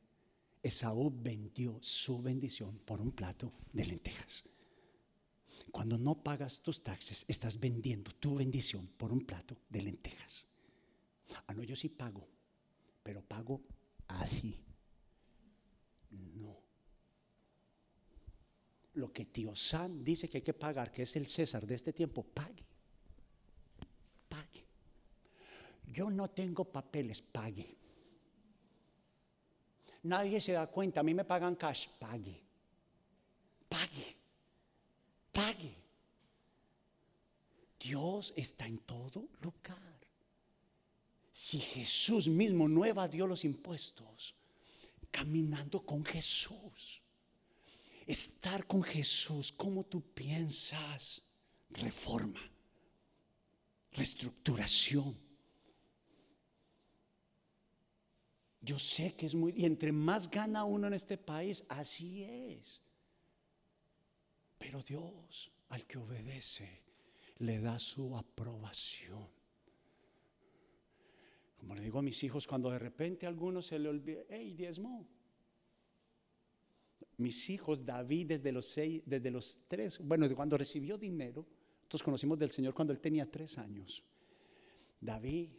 Esaú 0.62 1.12
vendió 1.14 1.78
su 1.82 2.22
bendición 2.22 2.78
por 2.78 3.02
un 3.02 3.12
plato 3.12 3.52
de 3.74 3.84
lentejas. 3.84 4.42
Cuando 5.70 5.98
no 5.98 6.22
pagas 6.22 6.62
tus 6.62 6.82
taxes, 6.82 7.26
estás 7.28 7.60
vendiendo 7.60 8.10
tu 8.12 8.36
bendición 8.36 8.86
por 8.96 9.12
un 9.12 9.26
plato 9.26 9.58
de 9.68 9.82
lentejas. 9.82 10.46
Ah, 11.46 11.52
no, 11.52 11.62
yo 11.62 11.76
sí 11.76 11.90
pago, 11.90 12.26
pero 13.02 13.20
pago 13.20 13.60
así. 14.06 14.58
No. 16.10 16.56
Lo 18.98 19.12
que 19.12 19.26
tío 19.26 19.54
Sam 19.54 20.02
dice 20.02 20.28
que 20.28 20.38
hay 20.38 20.42
que 20.42 20.54
pagar, 20.54 20.92
que 20.92 21.02
es 21.02 21.16
el 21.16 21.26
César 21.26 21.66
de 21.66 21.74
este 21.74 21.92
tiempo, 21.92 22.22
pague. 22.22 22.64
Pague. 24.28 24.64
Yo 25.86 26.10
no 26.10 26.30
tengo 26.30 26.64
papeles, 26.64 27.22
pague. 27.22 27.76
Nadie 30.02 30.40
se 30.40 30.52
da 30.52 30.66
cuenta, 30.66 31.00
a 31.00 31.02
mí 31.02 31.14
me 31.14 31.24
pagan 31.24 31.56
cash, 31.56 31.88
pague. 31.98 32.40
Pague 33.68 34.18
pague. 35.38 35.76
Dios 37.78 38.32
está 38.36 38.66
en 38.66 38.78
todo 38.78 39.28
lugar. 39.40 39.98
Si 41.30 41.58
Jesús 41.60 42.26
mismo 42.26 42.68
no 42.68 42.84
evadió 42.84 43.26
los 43.26 43.44
impuestos, 43.44 44.34
caminando 45.12 45.86
con 45.86 46.04
Jesús, 46.04 47.02
estar 48.08 48.66
con 48.66 48.82
Jesús, 48.82 49.52
como 49.52 49.84
tú 49.84 50.00
piensas, 50.00 51.22
reforma, 51.70 52.40
reestructuración. 53.92 55.16
Yo 58.62 58.78
sé 58.78 59.14
que 59.14 59.26
es 59.26 59.34
muy, 59.34 59.52
y 59.56 59.66
entre 59.66 59.92
más 59.92 60.30
gana 60.30 60.64
uno 60.64 60.86
en 60.86 60.94
este 60.94 61.18
país, 61.18 61.64
así 61.68 62.24
es. 62.24 62.80
Pero 64.56 64.82
Dios 64.82 65.52
al 65.68 65.86
que 65.86 65.98
obedece 65.98 66.82
le 67.38 67.60
da 67.60 67.78
su 67.78 68.16
aprobación. 68.16 69.28
Como 71.58 71.74
le 71.74 71.82
digo 71.82 71.98
a 71.98 72.02
mis 72.02 72.24
hijos, 72.24 72.46
cuando 72.46 72.70
de 72.70 72.78
repente 72.78 73.26
a 73.26 73.28
alguno 73.28 73.60
se 73.60 73.78
le 73.78 73.88
olvida, 73.90 74.22
hey, 74.30 74.54
diezmo. 74.54 75.17
Mis 77.18 77.50
hijos, 77.50 77.84
David, 77.84 78.28
desde 78.28 78.52
los 78.52 78.66
seis, 78.66 79.02
desde 79.04 79.30
los 79.30 79.60
tres, 79.68 79.98
bueno, 79.98 80.26
cuando 80.34 80.56
recibió 80.56 80.96
dinero, 80.96 81.44
nosotros 81.80 82.02
conocimos 82.02 82.38
del 82.38 82.50
Señor 82.50 82.74
cuando 82.74 82.92
él 82.92 83.00
tenía 83.00 83.30
tres 83.30 83.58
años. 83.58 84.04
David 85.00 85.50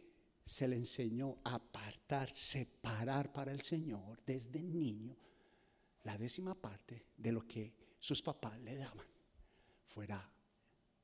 se 0.44 0.66
le 0.66 0.76
enseñó 0.76 1.38
a 1.44 1.56
apartar, 1.56 2.30
separar 2.32 3.32
para 3.32 3.52
el 3.52 3.60
Señor 3.60 4.18
desde 4.24 4.62
niño 4.62 5.16
la 6.04 6.16
décima 6.16 6.54
parte 6.54 7.04
de 7.16 7.32
lo 7.32 7.46
que 7.46 7.74
sus 7.98 8.22
papás 8.22 8.58
le 8.60 8.76
daban. 8.76 9.06
Fuera 9.84 10.32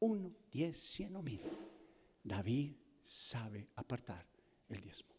uno, 0.01 0.35
diez, 0.51 0.77
cien 0.79 1.17
o 1.17 1.23
mil. 1.23 1.41
David 2.23 2.73
sabe 3.03 3.69
apartar 3.77 4.27
el 4.69 4.81
diezmo. 4.81 5.15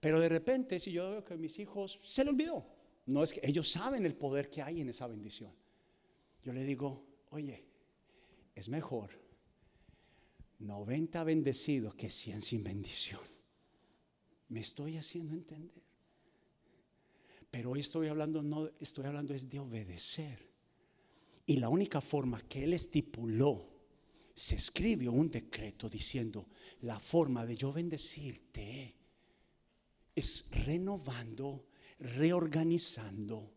Pero 0.00 0.20
de 0.20 0.28
repente, 0.28 0.78
si 0.78 0.92
yo 0.92 1.10
veo 1.10 1.24
que 1.24 1.36
mis 1.36 1.58
hijos 1.58 1.98
se 2.02 2.24
le 2.24 2.30
olvidó, 2.30 2.75
no 3.06 3.22
es 3.22 3.32
que 3.32 3.40
ellos 3.42 3.70
saben 3.70 4.04
el 4.04 4.14
poder 4.14 4.50
que 4.50 4.62
hay 4.62 4.80
en 4.80 4.88
esa 4.88 5.06
bendición. 5.06 5.52
Yo 6.42 6.52
le 6.52 6.64
digo, 6.64 7.04
oye, 7.30 7.64
es 8.54 8.68
mejor 8.68 9.10
90 10.58 11.24
bendecidos 11.24 11.94
que 11.94 12.10
100 12.10 12.42
sin 12.42 12.64
bendición. 12.64 13.20
Me 14.48 14.60
estoy 14.60 14.96
haciendo 14.96 15.34
entender. 15.34 15.82
Pero 17.50 17.72
hoy 17.72 17.80
estoy 17.80 18.08
hablando, 18.08 18.42
no 18.42 18.70
estoy 18.80 19.06
hablando 19.06 19.34
es 19.34 19.48
de 19.48 19.58
obedecer. 19.58 20.50
Y 21.46 21.58
la 21.58 21.68
única 21.68 22.00
forma 22.00 22.40
que 22.42 22.64
él 22.64 22.72
estipuló, 22.72 23.76
se 24.34 24.56
escribió 24.56 25.12
un 25.12 25.30
decreto 25.30 25.88
diciendo, 25.88 26.48
la 26.82 27.00
forma 27.00 27.46
de 27.46 27.56
yo 27.56 27.72
bendecirte 27.72 28.94
es 30.14 30.50
renovando, 30.50 31.66
reorganizando 31.98 33.52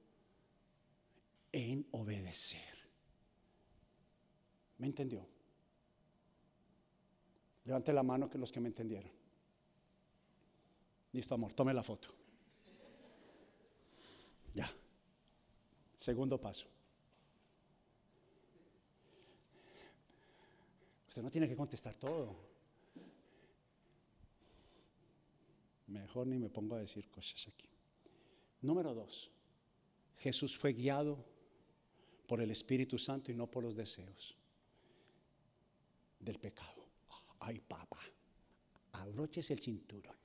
en 1.51 1.87
obedecer. 1.91 2.79
¿Me 4.77 4.87
entendió? 4.87 5.27
Levante 7.65 7.93
la 7.93 8.03
mano 8.03 8.29
que 8.29 8.37
los 8.37 8.51
que 8.51 8.59
me 8.59 8.67
entendieron. 8.67 9.11
Listo, 11.11 11.35
amor, 11.35 11.53
tome 11.53 11.73
la 11.73 11.83
foto. 11.83 12.09
Ya. 14.53 14.71
Segundo 15.95 16.39
paso. 16.39 16.67
Usted 21.07 21.21
no 21.21 21.29
tiene 21.29 21.47
que 21.47 21.55
contestar 21.55 21.95
todo. 21.95 22.35
Mejor 25.87 26.27
ni 26.27 26.37
me 26.37 26.49
pongo 26.49 26.75
a 26.75 26.79
decir 26.79 27.09
cosas 27.09 27.47
aquí. 27.47 27.68
Número 28.61 28.93
dos, 28.93 29.31
Jesús 30.17 30.57
fue 30.57 30.73
guiado 30.73 31.25
por 32.27 32.41
el 32.41 32.51
Espíritu 32.51 32.97
Santo 32.97 33.31
y 33.31 33.35
no 33.35 33.47
por 33.47 33.63
los 33.63 33.75
deseos 33.75 34.35
del 36.19 36.37
pecado. 36.37 36.85
Ay, 37.39 37.59
papá, 37.61 38.01
abroches 38.91 39.49
el 39.51 39.59
cinturón. 39.59 40.15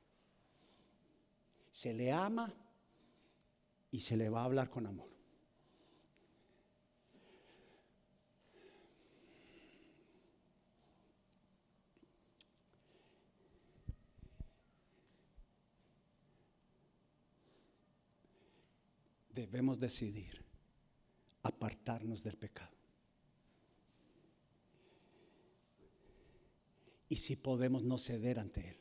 Se 1.70 1.94
le 1.94 2.11
ama 2.12 2.53
y 3.90 4.01
se 4.01 4.16
le 4.16 4.29
va 4.29 4.42
a 4.42 4.44
hablar 4.44 4.68
con 4.68 4.87
amor. 4.87 5.13
Debemos 19.35 19.81
decidir 19.81 20.44
apartarnos 21.42 22.23
del 22.23 22.37
pecado. 22.37 22.75
y 27.14 27.16
si 27.16 27.37
podemos 27.37 27.85
no 27.85 27.97
ceder 27.97 28.40
ante 28.40 28.70
Él. 28.70 28.77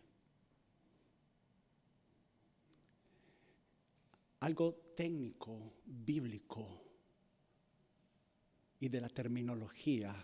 Algo 4.39 4.73
técnico, 4.95 5.73
bíblico 5.85 6.83
y 8.79 8.89
de 8.89 8.99
la 8.99 9.09
terminología 9.09 10.15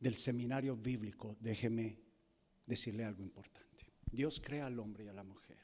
del 0.00 0.16
seminario 0.16 0.76
bíblico, 0.76 1.36
déjeme 1.40 1.98
decirle 2.66 3.04
algo 3.04 3.22
importante. 3.22 3.86
Dios 4.10 4.40
crea 4.40 4.66
al 4.66 4.78
hombre 4.78 5.04
y 5.04 5.08
a 5.08 5.12
la 5.12 5.24
mujer 5.24 5.61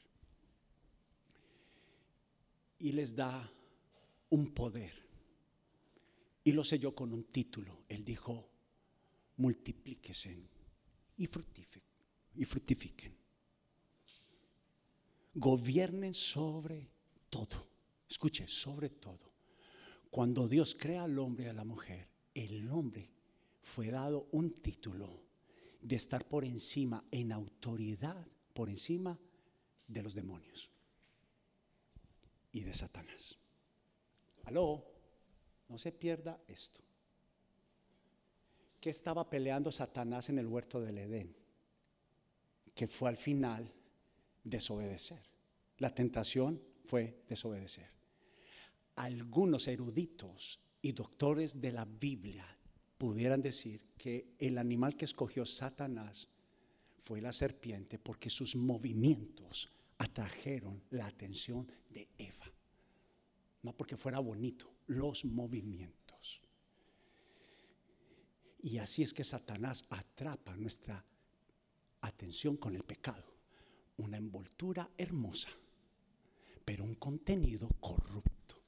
y 2.79 2.93
les 2.93 3.15
da 3.15 3.51
un 4.29 4.53
poder. 4.53 4.93
Y 6.43 6.53
lo 6.53 6.63
selló 6.63 6.95
con 6.95 7.13
un 7.13 7.25
título. 7.25 7.83
Él 7.89 8.03
dijo, 8.05 8.49
multiplíquese 9.37 10.49
y 11.17 11.27
fructifiquen. 11.27 11.89
Y 12.35 12.45
fructifiquen. 12.45 13.17
Gobiernen 15.33 16.13
sobre 16.13 16.89
todo. 17.29 17.67
Escuche, 18.09 18.47
sobre 18.47 18.89
todo. 18.89 19.33
Cuando 20.09 20.47
Dios 20.47 20.75
crea 20.75 21.03
al 21.03 21.19
hombre 21.19 21.45
y 21.45 21.49
a 21.49 21.53
la 21.53 21.65
mujer, 21.65 22.07
el 22.33 22.69
hombre 22.71 23.11
fue 23.61 23.91
dado 23.91 24.27
un 24.31 24.51
título 24.61 25.23
de 25.81 25.95
estar 25.95 26.27
por 26.27 26.45
encima, 26.45 27.05
en 27.11 27.31
autoridad, 27.31 28.25
por 28.53 28.69
encima 28.69 29.19
de 29.87 30.01
los 30.01 30.15
demonios 30.15 30.71
y 32.51 32.61
de 32.61 32.73
Satanás. 32.73 33.37
Aló, 34.45 34.85
no 35.67 35.77
se 35.77 35.91
pierda 35.91 36.41
esto. 36.47 36.81
¿Qué 38.79 38.89
estaba 38.89 39.29
peleando 39.29 39.71
Satanás 39.71 40.29
en 40.29 40.39
el 40.39 40.47
huerto 40.47 40.79
del 40.79 40.97
Edén? 40.97 41.35
Que 42.73 42.87
fue 42.87 43.09
al 43.09 43.17
final 43.17 43.71
desobedecer. 44.43 45.21
La 45.77 45.93
tentación 45.93 46.61
fue 46.85 47.23
desobedecer. 47.27 47.89
Algunos 48.95 49.67
eruditos 49.67 50.59
y 50.81 50.93
doctores 50.93 51.61
de 51.61 51.71
la 51.71 51.85
Biblia 51.85 52.45
pudieran 52.97 53.41
decir 53.41 53.81
que 53.97 54.33
el 54.39 54.57
animal 54.57 54.95
que 54.95 55.05
escogió 55.05 55.45
Satanás 55.45 56.27
fue 56.99 57.21
la 57.21 57.33
serpiente 57.33 57.99
porque 57.99 58.29
sus 58.29 58.55
movimientos 58.55 59.69
atrajeron 59.97 60.81
la 60.89 61.07
atención 61.07 61.69
de 61.89 62.07
Eva. 62.17 62.38
No 63.61 63.73
porque 63.75 63.97
fuera 63.97 64.19
bonito, 64.19 64.71
los 64.87 65.25
movimientos. 65.25 66.41
Y 68.61 68.77
así 68.77 69.03
es 69.03 69.13
que 69.13 69.23
Satanás 69.23 69.85
atrapa 69.89 70.55
nuestra 70.55 71.05
atención 72.01 72.57
con 72.57 72.75
el 72.75 72.83
pecado. 72.83 73.25
Una 73.97 74.17
envoltura 74.17 74.89
hermosa, 74.97 75.49
pero 76.63 76.83
un 76.83 76.95
contenido 76.95 77.69
corrupto. 77.79 78.61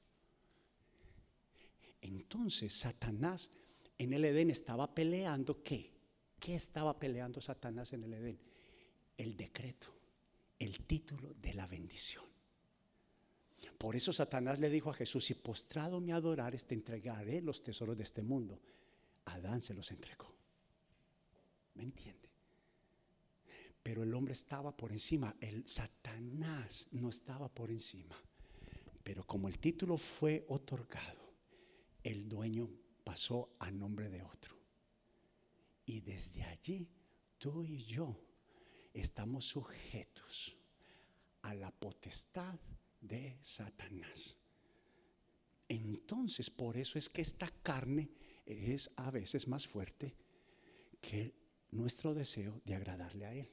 Entonces 2.00 2.74
Satanás 2.74 3.50
en 3.98 4.12
el 4.12 4.24
Edén 4.24 4.50
estaba 4.50 4.94
peleando 4.94 5.62
qué? 5.62 5.92
¿Qué 6.38 6.54
estaba 6.54 6.98
peleando 6.98 7.40
Satanás 7.40 7.92
en 7.92 8.02
el 8.02 8.14
Edén? 8.14 8.40
El 9.16 9.36
decreto 9.36 10.02
el 10.62 10.84
título 10.84 11.34
de 11.34 11.54
la 11.54 11.66
bendición. 11.66 12.24
Por 13.70 13.96
eso 13.96 14.12
Satanás 14.12 14.58
le 14.58 14.70
dijo 14.70 14.90
a 14.90 14.94
Jesús, 14.94 15.24
si 15.24 15.34
postrado 15.34 16.00
me 16.00 16.12
adorares, 16.12 16.66
te 16.66 16.74
entregaré 16.74 17.40
los 17.40 17.62
tesoros 17.62 17.96
de 17.96 18.04
este 18.04 18.22
mundo. 18.22 18.60
Adán 19.26 19.60
se 19.62 19.74
los 19.74 19.90
entregó. 19.90 20.34
¿Me 21.74 21.84
entiende? 21.84 22.30
Pero 23.82 24.02
el 24.02 24.14
hombre 24.14 24.32
estaba 24.32 24.76
por 24.76 24.92
encima, 24.92 25.34
el 25.40 25.66
Satanás 25.68 26.88
no 26.92 27.08
estaba 27.08 27.48
por 27.48 27.70
encima. 27.70 28.16
Pero 29.02 29.26
como 29.26 29.48
el 29.48 29.58
título 29.58 29.98
fue 29.98 30.44
otorgado, 30.48 31.34
el 32.04 32.28
dueño 32.28 32.70
pasó 33.02 33.56
a 33.58 33.70
nombre 33.70 34.08
de 34.08 34.22
otro. 34.22 34.56
Y 35.86 36.00
desde 36.00 36.44
allí, 36.44 36.88
tú 37.38 37.64
y 37.64 37.84
yo 37.84 38.16
estamos 38.94 39.44
sujetos 39.46 40.56
a 41.42 41.54
la 41.54 41.72
potestad 41.72 42.58
de 43.02 43.36
Satanás. 43.42 44.36
Entonces, 45.68 46.50
por 46.50 46.76
eso 46.76 46.98
es 46.98 47.08
que 47.08 47.22
esta 47.22 47.48
carne 47.62 48.10
es 48.46 48.90
a 48.96 49.10
veces 49.10 49.48
más 49.48 49.66
fuerte 49.66 50.16
que 51.00 51.34
nuestro 51.70 52.14
deseo 52.14 52.60
de 52.64 52.74
agradarle 52.74 53.26
a 53.26 53.34
Él. 53.34 53.50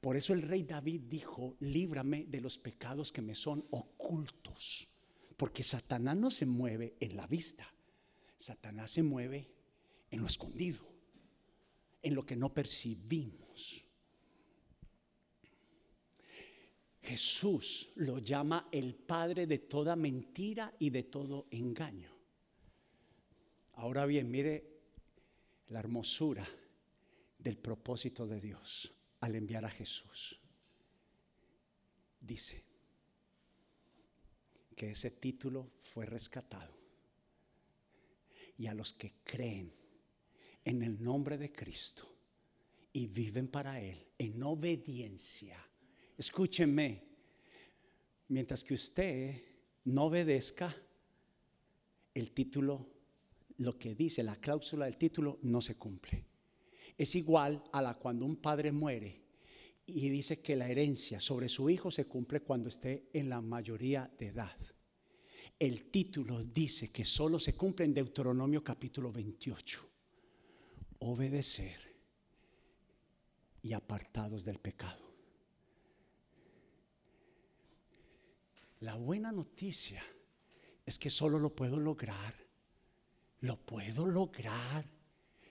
Por 0.00 0.16
eso 0.16 0.32
el 0.32 0.42
rey 0.42 0.62
David 0.62 1.02
dijo, 1.08 1.56
líbrame 1.60 2.24
de 2.26 2.40
los 2.40 2.58
pecados 2.58 3.12
que 3.12 3.22
me 3.22 3.34
son 3.34 3.66
ocultos. 3.70 4.88
Porque 5.36 5.64
Satanás 5.64 6.16
no 6.16 6.30
se 6.30 6.44
mueve 6.44 6.96
en 7.00 7.16
la 7.16 7.26
vista, 7.26 7.66
Satanás 8.36 8.90
se 8.90 9.02
mueve 9.02 9.50
en 10.10 10.20
lo 10.20 10.26
escondido, 10.26 10.86
en 12.02 12.14
lo 12.14 12.24
que 12.24 12.36
no 12.36 12.52
percibimos. 12.52 13.89
Jesús 17.02 17.92
lo 17.96 18.18
llama 18.18 18.68
el 18.70 18.94
padre 18.94 19.46
de 19.46 19.58
toda 19.58 19.96
mentira 19.96 20.74
y 20.78 20.90
de 20.90 21.04
todo 21.04 21.46
engaño. 21.50 22.14
Ahora 23.74 24.04
bien, 24.04 24.30
mire 24.30 24.80
la 25.68 25.78
hermosura 25.78 26.46
del 27.38 27.56
propósito 27.56 28.26
de 28.26 28.40
Dios 28.40 28.92
al 29.20 29.34
enviar 29.34 29.64
a 29.64 29.70
Jesús. 29.70 30.38
Dice 32.20 32.64
que 34.76 34.90
ese 34.90 35.10
título 35.10 35.70
fue 35.82 36.04
rescatado 36.04 36.78
y 38.58 38.66
a 38.66 38.74
los 38.74 38.92
que 38.92 39.14
creen 39.24 39.74
en 40.64 40.82
el 40.82 41.02
nombre 41.02 41.38
de 41.38 41.50
Cristo 41.50 42.14
y 42.92 43.06
viven 43.06 43.48
para 43.48 43.80
Él 43.80 44.06
en 44.18 44.42
obediencia 44.42 45.69
Escúchenme, 46.20 47.02
mientras 48.28 48.62
que 48.62 48.74
usted 48.74 49.42
no 49.84 50.04
obedezca, 50.04 50.76
el 52.12 52.32
título, 52.32 52.90
lo 53.56 53.78
que 53.78 53.94
dice 53.94 54.22
la 54.22 54.36
cláusula 54.36 54.84
del 54.84 54.98
título, 54.98 55.38
no 55.44 55.62
se 55.62 55.78
cumple. 55.78 56.26
Es 56.98 57.14
igual 57.14 57.64
a 57.72 57.80
la 57.80 57.94
cuando 57.94 58.26
un 58.26 58.36
padre 58.36 58.70
muere 58.70 59.22
y 59.86 60.10
dice 60.10 60.42
que 60.42 60.56
la 60.56 60.68
herencia 60.68 61.20
sobre 61.20 61.48
su 61.48 61.70
hijo 61.70 61.90
se 61.90 62.04
cumple 62.04 62.42
cuando 62.42 62.68
esté 62.68 63.08
en 63.14 63.30
la 63.30 63.40
mayoría 63.40 64.12
de 64.18 64.26
edad. 64.26 64.58
El 65.58 65.90
título 65.90 66.44
dice 66.44 66.92
que 66.92 67.06
solo 67.06 67.38
se 67.38 67.54
cumple 67.54 67.86
en 67.86 67.94
Deuteronomio 67.94 68.62
capítulo 68.62 69.10
28. 69.10 69.88
Obedecer 70.98 71.80
y 73.62 73.72
apartados 73.72 74.44
del 74.44 74.58
pecado. 74.58 75.09
La 78.80 78.94
buena 78.94 79.30
noticia 79.30 80.02
es 80.86 80.98
que 80.98 81.10
solo 81.10 81.38
lo 81.38 81.54
puedo 81.54 81.78
lograr. 81.78 82.34
Lo 83.40 83.56
puedo 83.56 84.06
lograr. 84.06 84.84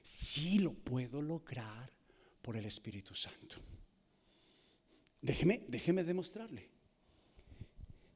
Sí 0.01 0.59
lo 0.59 0.73
puedo 0.73 1.21
lograr 1.21 1.91
por 2.41 2.57
el 2.57 2.65
Espíritu 2.65 3.13
Santo. 3.13 3.57
Déjeme, 5.21 5.65
déjeme 5.67 6.03
demostrarle. 6.03 6.69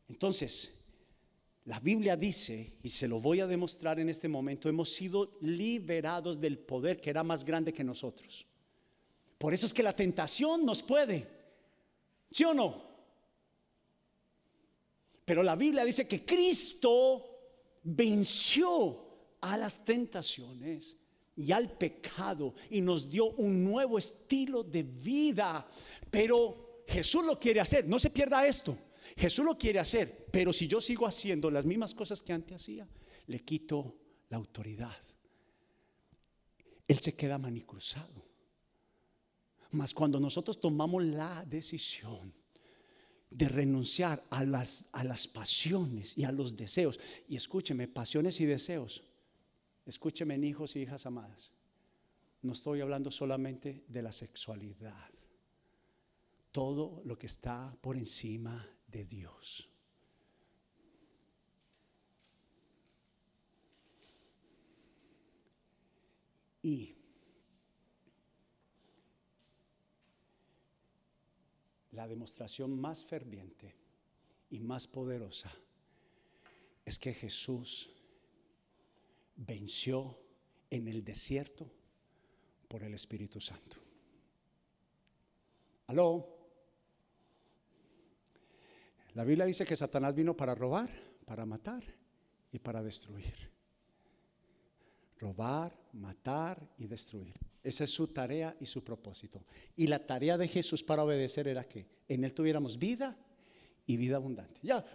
Entonces, 0.10 0.80
la 1.65 1.80
Biblia 1.80 2.17
dice, 2.17 2.78
y 2.82 2.89
se 2.89 3.08
lo 3.08 3.19
voy 3.19 3.39
a 3.39 3.47
demostrar 3.47 3.99
en 3.99 4.10
este 4.10 4.28
momento, 4.28 4.67
hemos 4.67 4.89
sido 4.89 5.38
liberados 5.41 6.39
del 6.39 6.58
poder 6.58 6.99
que 6.99 7.10
era 7.10 7.23
más 7.23 7.43
grande 7.43 7.73
que 7.73 7.84
nosotros. 7.84 8.45
Por 9.38 9.54
eso 9.54 9.65
es 9.65 9.73
que 9.73 9.84
la 9.84 9.95
tentación 9.95 10.65
nos 10.65 10.82
puede. 10.82 11.28
¿Sí 12.32 12.43
o 12.43 12.54
no? 12.54 12.92
Pero 15.25 15.43
la 15.43 15.55
Biblia 15.55 15.86
dice 15.86 16.07
que 16.07 16.25
Cristo 16.25 17.25
venció 17.83 19.38
a 19.41 19.57
las 19.57 19.83
tentaciones 19.83 20.97
y 21.36 21.51
al 21.51 21.77
pecado 21.77 22.53
y 22.69 22.81
nos 22.81 23.09
dio 23.09 23.31
un 23.31 23.63
nuevo 23.63 23.97
estilo 23.97 24.63
de 24.63 24.83
vida. 24.83 25.67
Pero 26.12 26.83
Jesús 26.88 27.25
lo 27.25 27.39
quiere 27.39 27.59
hacer, 27.59 27.88
no 27.88 27.99
se 27.99 28.09
pierda 28.09 28.45
esto. 28.45 28.77
Jesús 29.17 29.45
lo 29.45 29.57
quiere 29.57 29.79
hacer, 29.79 30.27
pero 30.31 30.53
si 30.53 30.67
yo 30.67 30.79
sigo 30.79 31.05
haciendo 31.05 31.51
las 31.51 31.65
mismas 31.65 31.93
cosas 31.93 32.23
que 32.23 32.33
antes 32.33 32.62
hacía, 32.62 32.88
le 33.27 33.39
quito 33.39 33.97
la 34.29 34.38
autoridad. 34.38 34.95
Él 36.88 36.99
se 36.99 37.15
queda 37.15 37.38
manicruzado. 37.38 38.25
Mas 39.71 39.93
cuando 39.93 40.19
nosotros 40.19 40.59
tomamos 40.59 41.03
la 41.03 41.43
decisión 41.45 42.33
de 43.34 43.50
renunciar 43.50 44.24
a 44.30 44.43
las, 44.43 44.89
a 44.91 45.04
las 45.04 45.28
pasiones 45.28 46.17
y 46.17 46.24
a 46.24 46.32
los 46.32 46.56
deseos. 46.56 47.00
Y 47.28 47.36
escúcheme, 47.36 47.88
pasiones 47.88 48.39
y 48.39 48.46
deseos. 48.46 49.04
Escúcheme, 49.86 50.38
hijos 50.38 50.76
y 50.76 50.82
hijas 50.82 51.06
amadas. 51.06 51.52
no 52.41 52.54
estoy 52.54 52.82
hablando 52.82 53.10
solamente 53.10 53.86
de 53.88 54.02
la 54.02 54.12
sexualidad, 54.12 55.10
todo 56.52 57.02
lo 57.06 57.17
que 57.17 57.28
está 57.28 57.76
por 57.82 57.96
encima 57.96 58.67
de 58.88 59.06
Dios. 59.06 59.69
Y 66.62 66.96
la 71.93 72.08
demostración 72.08 72.79
más 72.79 73.06
ferviente 73.06 73.75
y 74.49 74.60
más 74.60 74.88
poderosa 74.88 75.51
es 76.86 76.99
que 76.99 77.13
Jesús 77.13 77.89
venció 79.36 80.19
en 80.69 80.88
el 80.88 81.03
desierto 81.03 81.71
por 82.67 82.84
el 82.84 82.93
Espíritu 82.93 83.39
Santo. 83.39 83.77
¿Aló? 85.88 86.27
La 89.13 89.23
Biblia 89.23 89.45
dice 89.45 89.65
que 89.65 89.75
Satanás 89.75 90.15
vino 90.15 90.36
para 90.36 90.56
robar, 90.56 90.89
para 91.25 91.45
matar 91.45 91.84
y 92.51 92.60
para 92.60 92.82
destruir. 92.82 93.51
Robar, 95.19 95.79
matar 95.93 96.67
y 96.77 96.88
destruir. 96.88 97.39
Esa 97.63 97.86
es 97.86 97.91
su 97.91 98.08
tarea 98.08 98.56
y 98.60 98.65
su 98.65 98.84
propósito. 98.84 99.45
Y 99.76 99.88
la 99.88 100.06
tarea 100.06 100.38
de 100.38 100.47
Jesús 100.47 100.84
para 100.84 101.04
obedecer 101.04 101.47
era 101.47 101.67
que 101.67 101.88
en 102.08 102.26
Él 102.26 102.34
tuviéramos 102.34 102.78
vida 102.78 103.17
y 103.86 103.95
vida 103.95 104.17
abundante. 104.17 104.60
Ya, 104.62 104.86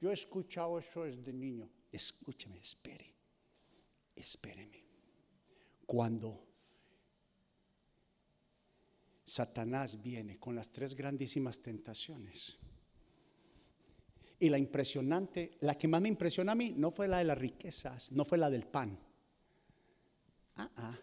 yo 0.00 0.10
he 0.10 0.14
escuchado 0.14 0.78
eso 0.78 1.04
desde 1.04 1.32
niño. 1.32 1.70
Escúcheme, 1.92 2.58
espere, 2.58 3.14
espéreme. 4.16 4.84
Cuando 5.86 6.44
Satanás 9.24 10.02
viene 10.02 10.38
con 10.38 10.56
las 10.56 10.70
tres 10.72 10.94
grandísimas 10.94 11.60
tentaciones, 11.60 12.58
y 14.40 14.48
la 14.48 14.58
impresionante, 14.58 15.56
la 15.60 15.76
que 15.76 15.88
más 15.88 16.00
me 16.00 16.08
impresiona 16.08 16.52
a 16.52 16.54
mí, 16.54 16.72
no 16.76 16.90
fue 16.90 17.08
la 17.08 17.18
de 17.18 17.24
las 17.24 17.38
riquezas, 17.38 18.12
no 18.12 18.24
fue 18.24 18.38
la 18.38 18.50
del 18.50 18.66
pan. 18.66 18.98
Ah, 20.56 20.70
ah. 20.76 20.98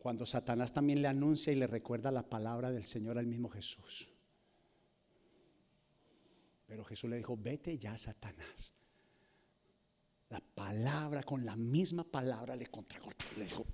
Cuando 0.00 0.24
Satanás 0.24 0.72
también 0.72 1.02
le 1.02 1.08
anuncia 1.08 1.52
y 1.52 1.56
le 1.56 1.66
recuerda 1.66 2.10
la 2.10 2.22
palabra 2.22 2.70
del 2.70 2.86
Señor 2.86 3.18
al 3.18 3.26
mismo 3.26 3.50
Jesús. 3.50 4.10
Pero 6.66 6.84
Jesús 6.84 7.10
le 7.10 7.18
dijo, 7.18 7.36
vete 7.36 7.76
ya, 7.76 7.98
Satanás. 7.98 8.72
La 10.30 10.40
palabra, 10.40 11.22
con 11.22 11.44
la 11.44 11.54
misma 11.54 12.04
palabra 12.04 12.56
le 12.56 12.68
contragolpeó. 12.68 13.28
Le 13.36 13.44
dijo, 13.44 13.66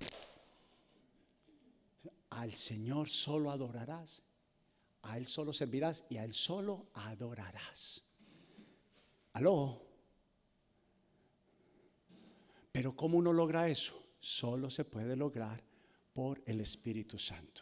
al 2.31 2.53
Señor 2.55 3.07
solo 3.07 3.49
adorarás, 3.49 4.21
a 5.03 5.17
Él 5.17 5.27
solo 5.27 5.53
servirás 5.53 6.03
y 6.09 6.17
a 6.17 6.25
Él 6.25 6.33
solo 6.33 6.87
adorarás. 6.95 8.03
Aló. 9.31 9.81
Pero 12.73 12.97
¿cómo 12.97 13.17
uno 13.17 13.31
logra 13.31 13.69
eso? 13.69 14.03
Solo 14.19 14.69
se 14.69 14.83
puede 14.83 15.15
lograr 15.15 15.66
por 16.17 16.41
el 16.47 16.61
Espíritu 16.61 17.19
Santo. 17.19 17.61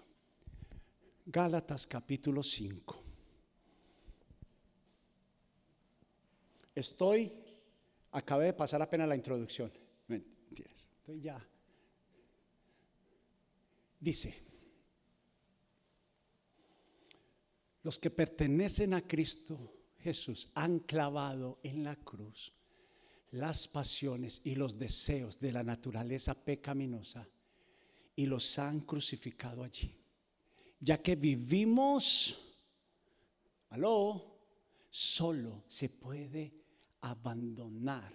Gálatas 1.26 1.86
capítulo 1.86 2.42
5. 2.42 3.04
Estoy, 6.74 7.34
acabé 8.12 8.46
de 8.46 8.54
pasar 8.54 8.82
apenas 8.82 9.10
la 9.10 9.18
introducción. 9.18 9.74
Mentiras, 10.08 10.90
estoy 11.00 11.20
ya. 11.20 11.46
Dice, 14.00 14.34
los 17.84 18.00
que 18.00 18.10
pertenecen 18.10 18.94
a 18.94 19.06
Cristo 19.06 19.74
Jesús 20.00 20.50
han 20.56 20.80
clavado 20.80 21.60
en 21.62 21.84
la 21.84 21.98
cruz 21.98 22.54
las 23.32 23.68
pasiones 23.68 24.40
y 24.46 24.56
los 24.56 24.80
deseos 24.80 25.42
de 25.42 25.52
la 25.52 25.64
naturaleza 25.64 26.34
pecaminosa 26.34 27.28
y 28.16 28.26
los 28.26 28.58
han 28.60 28.82
crucificado 28.82 29.64
allí. 29.64 29.96
Ya 30.80 31.02
que 31.02 31.16
vivimos, 31.16 32.38
aló, 33.70 34.40
solo 34.90 35.64
se 35.68 35.90
puede 35.90 36.54
abandonar 37.02 38.14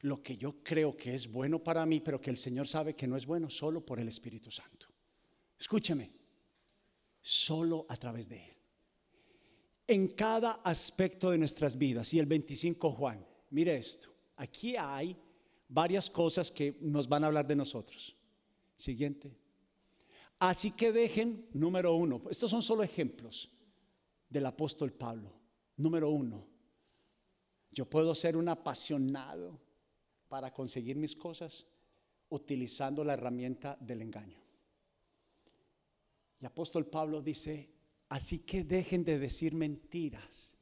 lo 0.00 0.20
que 0.20 0.36
yo 0.36 0.62
creo 0.62 0.96
que 0.96 1.14
es 1.14 1.30
bueno 1.30 1.62
para 1.62 1.86
mí, 1.86 2.00
pero 2.00 2.20
que 2.20 2.30
el 2.30 2.38
Señor 2.38 2.66
sabe 2.66 2.94
que 2.94 3.06
no 3.06 3.16
es 3.16 3.24
bueno, 3.24 3.48
solo 3.48 3.84
por 3.84 4.00
el 4.00 4.08
Espíritu 4.08 4.50
Santo. 4.50 4.88
Escúcheme, 5.58 6.10
solo 7.20 7.86
a 7.88 7.96
través 7.96 8.28
de 8.28 8.44
Él. 8.44 8.56
En 9.86 10.08
cada 10.08 10.54
aspecto 10.64 11.30
de 11.30 11.38
nuestras 11.38 11.78
vidas. 11.78 12.12
Y 12.14 12.18
el 12.18 12.26
25 12.26 12.90
Juan, 12.90 13.24
mire 13.50 13.76
esto, 13.76 14.12
aquí 14.36 14.76
hay 14.76 15.16
varias 15.68 16.10
cosas 16.10 16.50
que 16.50 16.76
nos 16.80 17.08
van 17.08 17.22
a 17.22 17.28
hablar 17.28 17.46
de 17.46 17.56
nosotros. 17.56 18.16
Siguiente. 18.82 19.38
Así 20.40 20.72
que 20.72 20.90
dejen, 20.90 21.46
número 21.52 21.94
uno, 21.94 22.20
estos 22.28 22.50
son 22.50 22.64
solo 22.64 22.82
ejemplos 22.82 23.48
del 24.28 24.44
apóstol 24.44 24.92
Pablo. 24.92 25.32
Número 25.76 26.10
uno, 26.10 26.44
yo 27.70 27.88
puedo 27.88 28.12
ser 28.12 28.36
un 28.36 28.48
apasionado 28.48 29.60
para 30.26 30.52
conseguir 30.52 30.96
mis 30.96 31.14
cosas 31.14 31.64
utilizando 32.30 33.04
la 33.04 33.12
herramienta 33.12 33.76
del 33.80 34.02
engaño. 34.02 34.42
Y 36.40 36.44
apóstol 36.44 36.86
Pablo 36.86 37.22
dice, 37.22 37.70
así 38.08 38.40
que 38.40 38.64
dejen 38.64 39.04
de 39.04 39.20
decir 39.20 39.54
mentiras. 39.54 40.56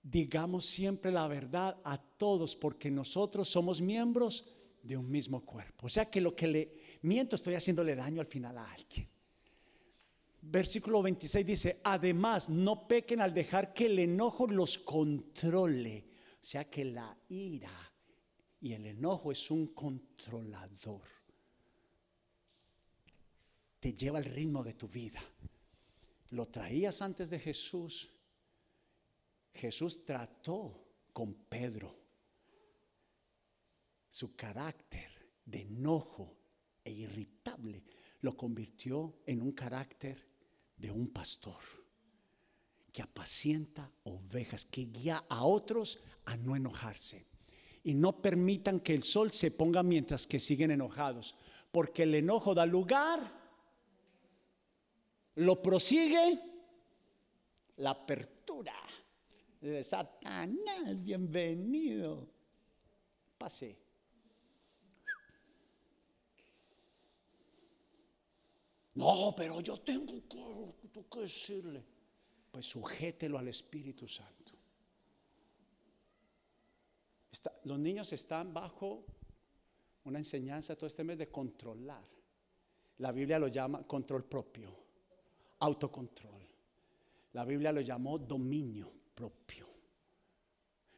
Digamos 0.00 0.66
siempre 0.66 1.10
la 1.10 1.26
verdad 1.26 1.80
a 1.82 1.98
todos 1.98 2.54
porque 2.54 2.92
nosotros 2.92 3.48
somos 3.48 3.80
miembros 3.80 4.46
de 4.82 4.96
un 4.96 5.10
mismo 5.10 5.44
cuerpo. 5.44 5.86
O 5.86 5.88
sea 5.88 6.10
que 6.10 6.20
lo 6.20 6.34
que 6.34 6.46
le 6.46 6.81
miento 7.02 7.36
estoy 7.36 7.54
haciéndole 7.54 7.94
daño 7.94 8.20
al 8.20 8.26
final 8.26 8.58
a 8.58 8.72
alguien 8.72 9.12
versículo 10.42 11.02
26 11.02 11.46
dice, 11.46 11.80
además 11.84 12.48
no 12.48 12.86
pequen 12.86 13.20
al 13.20 13.32
dejar 13.32 13.72
que 13.72 13.86
el 13.86 13.98
enojo 13.98 14.46
los 14.46 14.78
controle. 14.78 16.04
O 16.34 16.44
sea 16.44 16.68
que 16.68 16.84
la 16.84 17.16
ira 17.28 17.92
y 18.60 18.72
el 18.72 18.86
enojo 18.86 19.30
es 19.30 19.50
un 19.50 19.68
controlador. 19.68 21.08
Te 23.78 23.94
lleva 23.94 24.18
al 24.18 24.24
ritmo 24.24 24.62
de 24.62 24.74
tu 24.74 24.88
vida. 24.88 25.22
Lo 26.30 26.46
traías 26.46 27.00
antes 27.02 27.30
de 27.30 27.38
Jesús. 27.38 28.10
Jesús 29.54 30.04
trató 30.04 30.84
con 31.12 31.34
Pedro 31.34 31.96
su 34.08 34.34
carácter 34.34 35.10
de 35.44 35.62
enojo 35.62 36.41
e 36.84 36.90
irritable 36.90 37.82
lo 38.20 38.36
convirtió 38.36 39.20
en 39.26 39.42
un 39.42 39.52
carácter 39.52 40.26
de 40.76 40.90
un 40.90 41.08
pastor 41.08 41.60
que 42.92 43.02
apacienta 43.02 43.90
ovejas, 44.04 44.64
que 44.64 44.82
guía 44.82 45.24
a 45.28 45.44
otros 45.44 45.98
a 46.26 46.36
no 46.36 46.54
enojarse. 46.54 47.26
Y 47.84 47.94
no 47.94 48.20
permitan 48.20 48.78
que 48.78 48.94
el 48.94 49.02
sol 49.02 49.32
se 49.32 49.50
ponga 49.50 49.82
mientras 49.82 50.26
que 50.26 50.38
siguen 50.38 50.70
enojados, 50.70 51.34
porque 51.72 52.04
el 52.04 52.14
enojo 52.14 52.54
da 52.54 52.66
lugar, 52.66 53.40
lo 55.36 55.62
prosigue 55.62 56.38
la 57.76 57.90
apertura 57.90 58.74
de 59.60 59.82
Satanás, 59.82 61.02
bienvenido. 61.02 62.28
Pase. 63.38 63.81
No, 68.94 69.34
pero 69.36 69.60
yo 69.60 69.80
tengo 69.80 70.12
que, 71.10 71.20
decirle. 71.20 71.84
Pues 72.50 72.66
sujételo 72.66 73.38
al 73.38 73.48
Espíritu 73.48 74.06
Santo. 74.06 74.52
los 77.64 77.78
niños 77.78 78.12
están 78.12 78.52
bajo 78.52 79.06
una 80.04 80.18
enseñanza 80.18 80.76
todo 80.76 80.86
este 80.86 81.04
mes 81.04 81.16
de 81.16 81.30
controlar. 81.30 82.04
La 82.98 83.10
Biblia 83.10 83.38
lo 83.38 83.48
llama 83.48 83.82
control 83.84 84.24
propio, 84.24 84.68
autocontrol. 85.60 86.42
La 87.32 87.44
Biblia 87.44 87.72
lo 87.72 87.80
llamó 87.80 88.18
dominio 88.18 88.92
propio. 89.14 89.66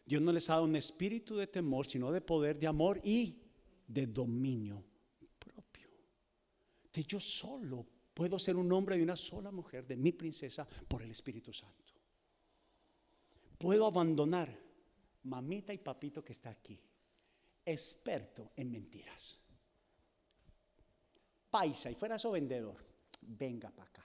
Dios 0.04 0.20
no 0.20 0.32
les 0.32 0.50
ha 0.50 0.54
dado 0.54 0.64
un 0.64 0.76
espíritu 0.76 1.36
de 1.36 1.46
temor, 1.46 1.86
sino 1.86 2.10
de 2.10 2.20
poder, 2.20 2.58
de 2.58 2.66
amor 2.66 3.00
y 3.04 3.40
de 3.86 4.06
dominio 4.06 4.84
yo 7.02 7.18
solo 7.18 7.84
puedo 8.14 8.38
ser 8.38 8.56
un 8.56 8.72
hombre 8.72 8.96
de 8.96 9.02
una 9.02 9.16
sola 9.16 9.50
mujer, 9.50 9.86
de 9.86 9.96
mi 9.96 10.12
princesa, 10.12 10.66
por 10.86 11.02
el 11.02 11.10
Espíritu 11.10 11.52
Santo. 11.52 11.92
Puedo 13.58 13.86
abandonar 13.86 14.56
mamita 15.24 15.72
y 15.74 15.78
papito 15.78 16.24
que 16.24 16.32
está 16.32 16.50
aquí, 16.50 16.78
experto 17.64 18.52
en 18.56 18.70
mentiras. 18.70 19.38
paisa 21.50 21.88
y 21.88 21.94
fuera 21.94 22.18
su 22.18 22.32
vendedor, 22.32 22.84
venga 23.22 23.70
para 23.70 23.88
acá. 23.88 24.04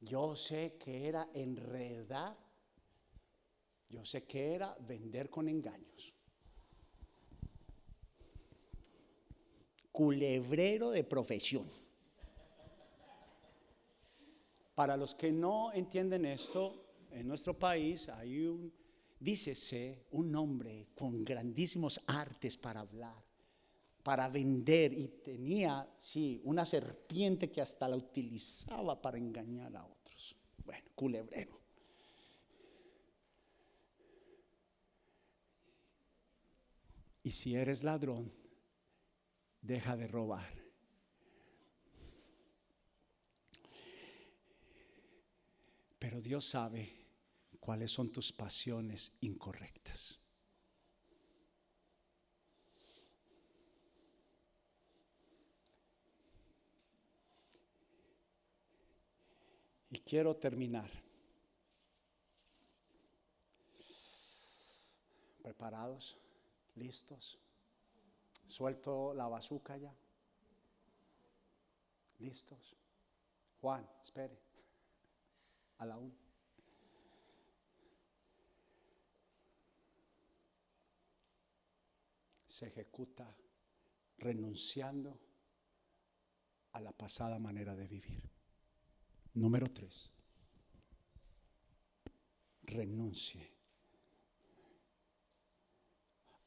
Yo 0.00 0.36
sé 0.36 0.76
que 0.78 1.08
era 1.08 1.30
enredar, 1.32 2.36
yo 3.88 4.04
sé 4.04 4.24
que 4.24 4.54
era 4.54 4.76
vender 4.80 5.30
con 5.30 5.48
engaños. 5.48 6.12
Culebrero 9.94 10.90
de 10.90 11.04
profesión. 11.04 11.70
Para 14.74 14.96
los 14.96 15.14
que 15.14 15.30
no 15.30 15.72
entienden 15.72 16.24
esto, 16.24 16.96
en 17.12 17.28
nuestro 17.28 17.56
país 17.56 18.08
hay 18.08 18.40
un, 18.40 18.72
dícese, 19.20 20.06
un 20.10 20.34
hombre 20.34 20.88
con 20.96 21.22
grandísimos 21.22 22.00
artes 22.08 22.56
para 22.56 22.80
hablar, 22.80 23.22
para 24.02 24.28
vender 24.28 24.92
y 24.92 25.06
tenía, 25.22 25.88
sí, 25.96 26.40
una 26.42 26.64
serpiente 26.64 27.52
que 27.52 27.60
hasta 27.60 27.86
la 27.86 27.94
utilizaba 27.94 29.00
para 29.00 29.16
engañar 29.16 29.76
a 29.76 29.86
otros. 29.86 30.34
Bueno, 30.64 30.90
culebrero. 30.96 31.60
Y 37.22 37.30
si 37.30 37.54
eres 37.54 37.84
ladrón, 37.84 38.32
deja 39.64 39.96
de 39.96 40.06
robar. 40.06 40.46
Pero 45.98 46.20
Dios 46.20 46.44
sabe 46.44 46.86
cuáles 47.60 47.90
son 47.90 48.12
tus 48.12 48.30
pasiones 48.30 49.16
incorrectas. 49.22 50.20
Y 59.90 60.00
quiero 60.00 60.36
terminar. 60.36 60.90
¿Preparados? 65.42 66.18
¿Listos? 66.74 67.43
¿Suelto 68.46 69.14
la 69.14 69.26
bazuca 69.28 69.76
ya? 69.76 69.94
¿Listos? 72.18 72.76
Juan, 73.60 73.88
espere. 74.02 74.38
A 75.78 75.86
la 75.86 75.96
una. 75.98 76.14
Se 82.46 82.68
ejecuta 82.68 83.36
renunciando 84.18 85.18
a 86.72 86.80
la 86.80 86.92
pasada 86.92 87.38
manera 87.38 87.74
de 87.74 87.86
vivir. 87.86 88.30
Número 89.34 89.66
tres, 89.72 90.10
renuncie. 92.62 93.52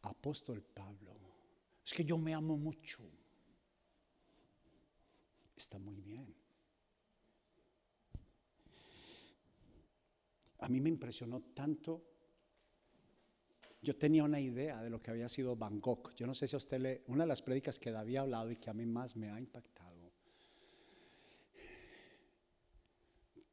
Apóstol 0.03 0.61
Pablo, 0.61 1.26
es 1.87 1.93
que 1.93 2.03
yo 2.03 2.17
me 2.17 2.33
amo 2.33 2.57
mucho. 2.57 3.01
Está 5.55 5.79
muy 5.79 6.01
bien. 6.01 6.35
A 10.59 10.67
mí 10.67 10.81
me 10.81 10.89
impresionó 10.89 11.39
tanto. 11.55 12.03
Yo 13.81 13.95
tenía 13.95 14.25
una 14.25 14.41
idea 14.41 14.83
de 14.83 14.89
lo 14.89 15.01
que 15.01 15.11
había 15.11 15.29
sido 15.29 15.55
Bangkok. 15.55 16.13
Yo 16.13 16.27
no 16.27 16.35
sé 16.35 16.49
si 16.49 16.57
a 16.57 16.57
usted 16.57 16.81
le. 16.81 17.03
Una 17.07 17.23
de 17.23 17.29
las 17.29 17.41
prédicas 17.41 17.79
que 17.79 17.91
había 17.91 18.19
hablado 18.19 18.51
y 18.51 18.57
que 18.57 18.69
a 18.69 18.73
mí 18.73 18.85
más 18.85 19.15
me 19.15 19.31
ha 19.31 19.39
impactado 19.39 20.11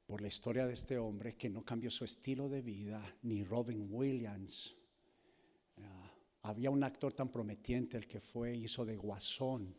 por 0.06 0.20
la 0.20 0.26
historia 0.26 0.66
de 0.66 0.72
este 0.72 0.98
hombre 0.98 1.36
que 1.36 1.48
no 1.48 1.64
cambió 1.64 1.88
su 1.88 2.04
estilo 2.04 2.48
de 2.48 2.62
vida, 2.62 3.16
ni 3.22 3.44
Robin 3.44 3.86
Williams. 3.88 4.76
Había 6.44 6.70
un 6.70 6.84
actor 6.84 7.12
tan 7.12 7.30
prometiente, 7.30 7.96
el 7.96 8.06
que 8.06 8.20
fue, 8.20 8.54
hizo 8.54 8.84
de 8.84 8.96
Guasón, 8.96 9.74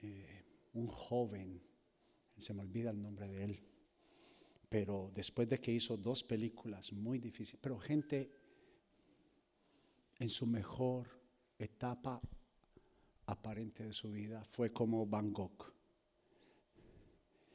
eh, 0.00 0.44
un 0.74 0.86
joven, 0.86 1.62
se 2.38 2.52
me 2.52 2.60
olvida 2.60 2.90
el 2.90 3.00
nombre 3.00 3.26
de 3.26 3.44
él, 3.44 3.60
pero 4.68 5.10
después 5.14 5.48
de 5.48 5.58
que 5.58 5.72
hizo 5.72 5.96
dos 5.96 6.22
películas 6.22 6.92
muy 6.92 7.18
difíciles, 7.18 7.58
pero 7.62 7.78
gente 7.78 8.30
en 10.18 10.28
su 10.28 10.46
mejor 10.46 11.08
etapa 11.58 12.20
aparente 13.24 13.84
de 13.84 13.92
su 13.92 14.10
vida 14.10 14.44
fue 14.44 14.72
como 14.72 15.06
Van 15.06 15.32
Gogh. 15.32 15.72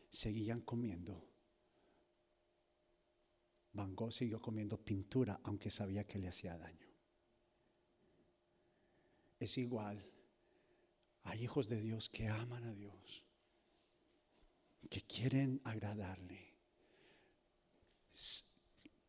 Seguían 0.10 0.62
comiendo 0.62 1.32
Van 3.74 3.96
Gogh 3.96 4.12
siguió 4.12 4.42
comiendo 4.42 4.78
pintura 4.78 5.40
aunque 5.44 5.70
sabía 5.70 6.06
que 6.06 6.20
le 6.20 6.28
hacía 6.28 6.58
daño. 6.58 6.91
Es 9.42 9.58
igual. 9.58 10.00
Hay 11.24 11.44
hijos 11.44 11.68
de 11.68 11.82
Dios 11.82 12.10
que 12.10 12.28
aman 12.28 12.64
a 12.64 12.76
Dios, 12.76 13.26
que 14.88 15.02
quieren 15.02 15.60
agradarle, 15.64 16.54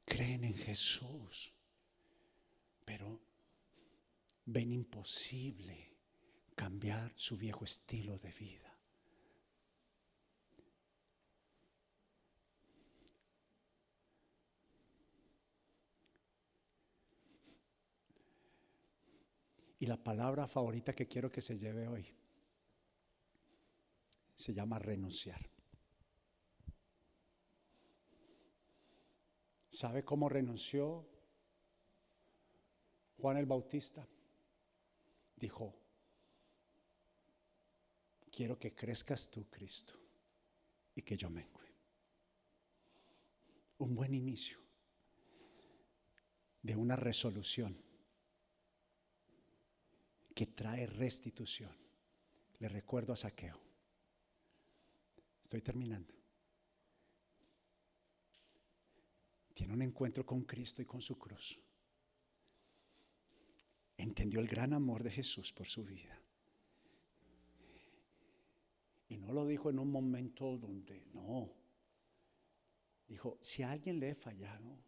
creen 0.07 0.45
en 0.45 0.55
Jesús, 0.55 1.53
pero 2.87 3.21
ven 4.47 4.73
imposible 4.73 5.93
cambiar 6.55 7.13
su 7.17 7.37
viejo 7.37 7.67
estilo 7.67 8.17
de 8.17 8.31
vida. 8.33 8.72
Y 19.83 19.87
la 19.87 19.97
palabra 19.97 20.47
favorita 20.47 20.95
que 20.95 21.09
quiero 21.09 21.29
que 21.29 21.43
se 21.43 21.59
lleve 21.59 21.89
hoy 21.89 22.07
se 24.37 24.55
llama 24.55 24.79
renunciar. 24.79 25.51
¿Sabe 29.71 30.05
cómo 30.05 30.29
renunció 30.29 31.05
Juan 33.19 33.39
el 33.39 33.47
Bautista? 33.47 34.07
Dijo, 35.35 35.75
quiero 38.31 38.57
que 38.61 38.77
crezcas 38.77 39.29
tú, 39.33 39.51
Cristo, 39.51 39.95
y 40.95 41.03
que 41.03 41.17
yo 41.17 41.29
mengue. 41.29 41.75
Un 43.79 43.97
buen 43.97 44.15
inicio 44.15 44.61
de 46.63 46.77
una 46.77 46.95
resolución 46.95 47.92
que 50.35 50.47
trae 50.47 50.87
restitución. 50.87 51.75
Le 52.59 52.69
recuerdo 52.69 53.13
a 53.13 53.17
Saqueo. 53.17 53.61
Estoy 55.43 55.61
terminando. 55.61 56.15
Tiene 59.55 59.75
un 59.75 59.83
encuentro 59.83 60.25
con 60.25 60.43
Cristo 60.45 60.81
y 60.81 60.87
con 60.87 61.03
su 61.03 61.19
cruz. 61.19 61.59
Entendió 63.97 64.41
el 64.41 64.49
gran 64.49 64.73
amor 64.73 65.03
de 65.03 65.11
Jesús 65.11 65.53
por 65.53 65.67
su 65.67 65.85
vida. 65.85 66.19
Y 69.09 69.19
no 69.19 69.33
lo 69.33 69.47
dijo 69.47 69.69
en 69.69 69.79
un 69.79 69.91
momento 69.91 70.57
donde, 70.57 71.05
no. 71.13 71.53
Dijo, 73.07 73.39
si 73.43 73.63
a 73.63 73.73
alguien 73.73 74.01
le 74.01 74.11
he 74.11 74.15
fallado, 74.15 74.79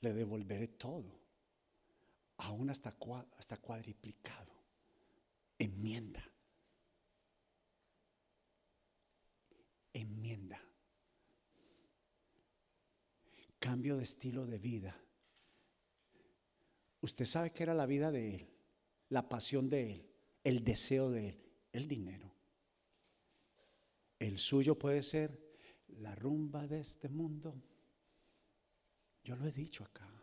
le 0.00 0.12
devolveré 0.12 0.68
todo 0.68 1.17
aún 2.38 2.70
hasta, 2.70 2.96
hasta 3.36 3.56
cuadriplicado. 3.58 4.52
Enmienda. 5.58 6.24
Enmienda. 9.92 10.60
Cambio 13.58 13.96
de 13.96 14.04
estilo 14.04 14.46
de 14.46 14.58
vida. 14.58 14.96
Usted 17.00 17.24
sabe 17.24 17.52
que 17.52 17.62
era 17.62 17.74
la 17.74 17.86
vida 17.86 18.10
de 18.10 18.34
él, 18.36 18.48
la 19.08 19.28
pasión 19.28 19.68
de 19.68 19.92
él, 19.92 20.10
el 20.44 20.64
deseo 20.64 21.10
de 21.10 21.30
él, 21.30 21.44
el 21.72 21.86
dinero. 21.86 22.32
El 24.18 24.38
suyo 24.38 24.76
puede 24.76 25.02
ser 25.02 25.40
la 25.88 26.14
rumba 26.14 26.66
de 26.66 26.80
este 26.80 27.08
mundo. 27.08 27.62
Yo 29.22 29.36
lo 29.36 29.46
he 29.46 29.52
dicho 29.52 29.84
acá. 29.84 30.17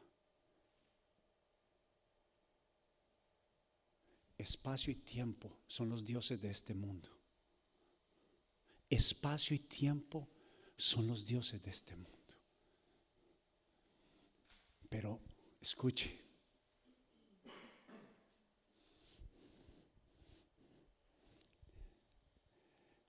Espacio 4.46 4.94
y 4.94 4.98
tiempo 4.98 5.58
son 5.66 5.90
los 5.90 6.06
dioses 6.06 6.40
de 6.40 6.52
este 6.52 6.76
mundo. 6.76 7.10
Espacio 8.88 9.56
y 9.56 9.60
tiempo 9.60 10.30
son 10.78 11.08
los 11.08 11.26
dioses 11.26 11.64
de 11.64 11.72
este 11.72 11.96
mundo. 11.96 12.12
Pero 14.88 15.20
escuche. 15.60 16.22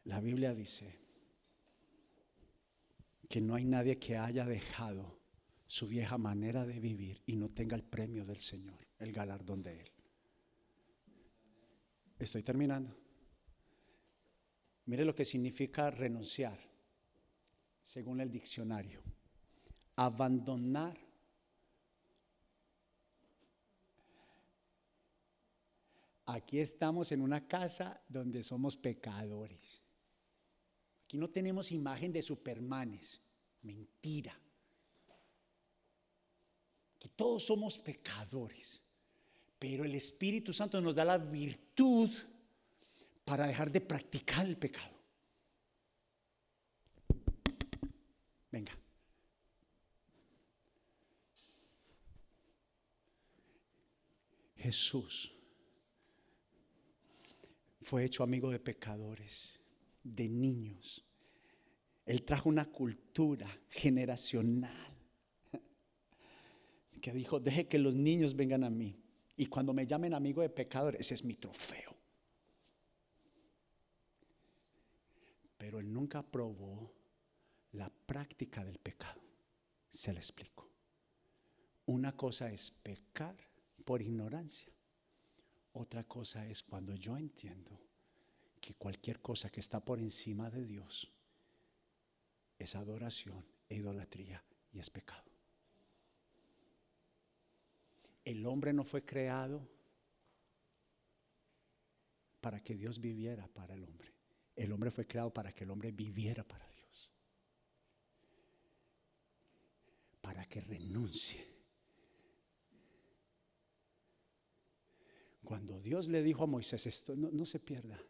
La 0.05 0.21
Biblia 0.21 0.55
dice 0.55 0.99
que 3.29 3.43
no 3.43 3.57
hay 3.57 3.67
nadie 3.67 3.99
que 3.99 4.17
haya 4.17 4.47
dejado 4.47 5.21
su 5.67 5.87
vieja 5.87 6.17
manera 6.17 6.65
de 6.65 6.81
vivir 6.81 7.23
y 7.27 7.37
no 7.37 7.51
tenga 7.51 7.77
el 7.77 7.85
premio 7.85 8.25
del 8.25 8.39
Señor, 8.39 8.89
el 8.99 9.13
galardón 9.13 9.63
de 9.63 9.81
Él. 9.81 9.96
Estoy 12.19 12.43
terminando. 12.43 12.97
Mire 14.87 15.05
lo 15.05 15.15
que 15.15 15.25
significa 15.25 15.91
renunciar, 15.91 16.59
según 17.83 18.21
el 18.21 18.31
diccionario. 18.31 19.03
Abandonar 19.97 21.07
Aquí 26.27 26.59
estamos 26.59 27.13
en 27.13 27.21
una 27.21 27.47
casa 27.47 28.03
donde 28.09 28.43
somos 28.43 28.77
pecadores. 28.77 29.81
Aquí 31.05 31.17
no 31.19 31.31
tenemos 31.31 31.71
imagen 31.71 32.13
de 32.13 32.21
supermanes. 32.21 33.21
Mentira. 33.63 34.37
Aquí 36.97 37.09
todos 37.11 37.47
somos 37.47 37.79
pecadores. 37.79 38.83
Pero 39.59 39.85
el 39.85 39.95
Espíritu 39.95 40.53
Santo 40.53 40.81
nos 40.81 40.95
da 40.95 41.05
la 41.05 41.19
virtud 41.19 42.11
para 43.25 43.47
dejar 43.47 43.71
de 43.73 43.81
practicar 43.81 44.47
el 44.47 44.57
pecado. 44.57 44.95
Venga. 48.51 48.73
Jesús 54.57 55.33
fue 57.83 58.05
hecho 58.05 58.23
amigo 58.23 58.51
de 58.51 58.59
pecadores, 58.59 59.61
de 60.03 60.29
niños. 60.29 61.05
Él 62.05 62.25
trajo 62.25 62.49
una 62.49 62.65
cultura 62.65 63.49
generacional 63.69 64.93
que 67.01 67.13
dijo, 67.13 67.39
deje 67.39 67.69
que 67.69 67.79
los 67.79 67.95
niños 67.95 68.35
vengan 68.35 68.65
a 68.65 68.71
mí. 68.71 68.97
Y 69.37 69.47
cuando 69.47 69.73
me 69.73 69.87
llamen 69.87 70.15
amigo 70.15 70.43
de 70.43 70.49
pecadores, 70.49 71.01
ese 71.01 71.15
es 71.15 71.25
mi 71.25 71.35
trofeo. 71.35 71.95
Pero 75.59 75.79
él 75.79 75.93
nunca 75.93 76.23
probó 76.23 76.93
la 77.73 77.91
práctica 77.91 78.65
del 78.65 78.79
pecado. 78.79 79.21
Se 79.91 80.13
le 80.13 80.19
explico. 80.19 80.71
Una 81.87 82.17
cosa 82.17 82.51
es 82.51 82.71
pecar 82.71 83.37
por 83.85 84.01
ignorancia. 84.01 84.73
Otra 85.73 86.05
cosa 86.05 86.47
es 86.47 86.63
cuando 86.63 86.95
yo 86.95 87.17
entiendo 87.17 87.79
que 88.61 88.75
cualquier 88.75 89.21
cosa 89.21 89.51
que 89.51 89.61
está 89.61 89.85
por 89.85 89.99
encima 89.99 90.51
de 90.51 90.65
Dios 90.65 91.13
es 92.59 92.75
adoración 92.75 93.45
e 93.69 93.77
idolatría 93.77 94.43
y 94.73 94.81
es 94.81 94.89
pecado. 94.89 95.26
El 98.27 98.45
hombre 98.45 98.75
no 98.75 98.85
fue 98.85 99.07
creado 99.07 99.67
para 102.43 102.63
que 102.63 102.75
Dios 102.75 103.01
viviera 103.01 103.49
para 103.49 103.73
el 103.73 103.85
hombre. 103.85 104.13
El 104.55 104.73
hombre 104.73 104.91
fue 104.91 105.07
creado 105.07 105.33
para 105.33 105.55
que 105.55 105.65
el 105.65 105.71
hombre 105.71 105.93
viviera 105.93 106.47
para 106.47 106.69
Dios. 106.69 107.11
Para 110.21 110.45
que 110.45 110.61
renuncie 110.61 111.57
Cuando 115.47 115.79
Dios 115.79 116.09
le 116.09 116.25
dijo 116.25 116.43
a 116.43 116.49
Moisés, 116.49 116.89
esto 116.89 117.15
no, 117.15 117.47
se 117.47 117.61
pierda, 117.61 118.03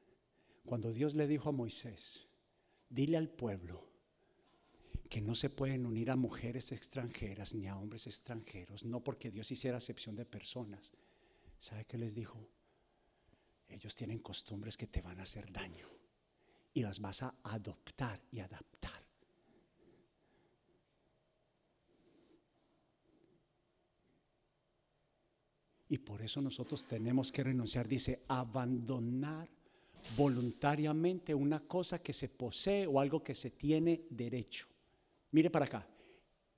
cuando 0.64 0.90
Dios 0.90 1.14
le 1.14 1.26
dijo 1.26 1.50
a 1.50 1.52
Moisés, 1.52 2.26
dile 2.88 3.18
al 3.18 3.28
pueblo 3.28 3.86
que 5.08 5.20
no 5.20 5.34
se 5.34 5.50
pueden 5.50 5.86
unir 5.86 6.10
a 6.10 6.16
mujeres 6.16 6.72
extranjeras 6.72 7.54
ni 7.54 7.66
a 7.66 7.76
hombres 7.76 8.06
extranjeros, 8.06 8.84
no 8.84 9.02
porque 9.02 9.30
Dios 9.30 9.50
hiciera 9.50 9.78
acepción 9.78 10.16
de 10.16 10.24
personas. 10.24 10.92
¿Sabe 11.58 11.84
qué 11.84 11.98
les 11.98 12.14
dijo? 12.14 12.38
Ellos 13.68 13.94
tienen 13.94 14.18
costumbres 14.18 14.76
que 14.76 14.86
te 14.86 15.02
van 15.02 15.20
a 15.20 15.24
hacer 15.24 15.50
daño 15.52 15.88
y 16.74 16.82
las 16.82 17.00
vas 17.00 17.22
a 17.22 17.34
adoptar 17.42 18.20
y 18.30 18.40
adaptar. 18.40 19.04
Y 25.88 25.98
por 25.98 26.20
eso 26.20 26.42
nosotros 26.42 26.86
tenemos 26.86 27.30
que 27.30 27.44
renunciar, 27.44 27.86
dice, 27.86 28.22
abandonar 28.28 29.48
voluntariamente 30.16 31.34
una 31.34 31.60
cosa 31.60 32.00
que 32.00 32.12
se 32.12 32.28
posee 32.28 32.86
o 32.86 33.00
algo 33.00 33.22
que 33.22 33.34
se 33.34 33.50
tiene 33.50 34.02
derecho. 34.10 34.66
Mire 35.36 35.50
para 35.50 35.66
acá. 35.66 35.86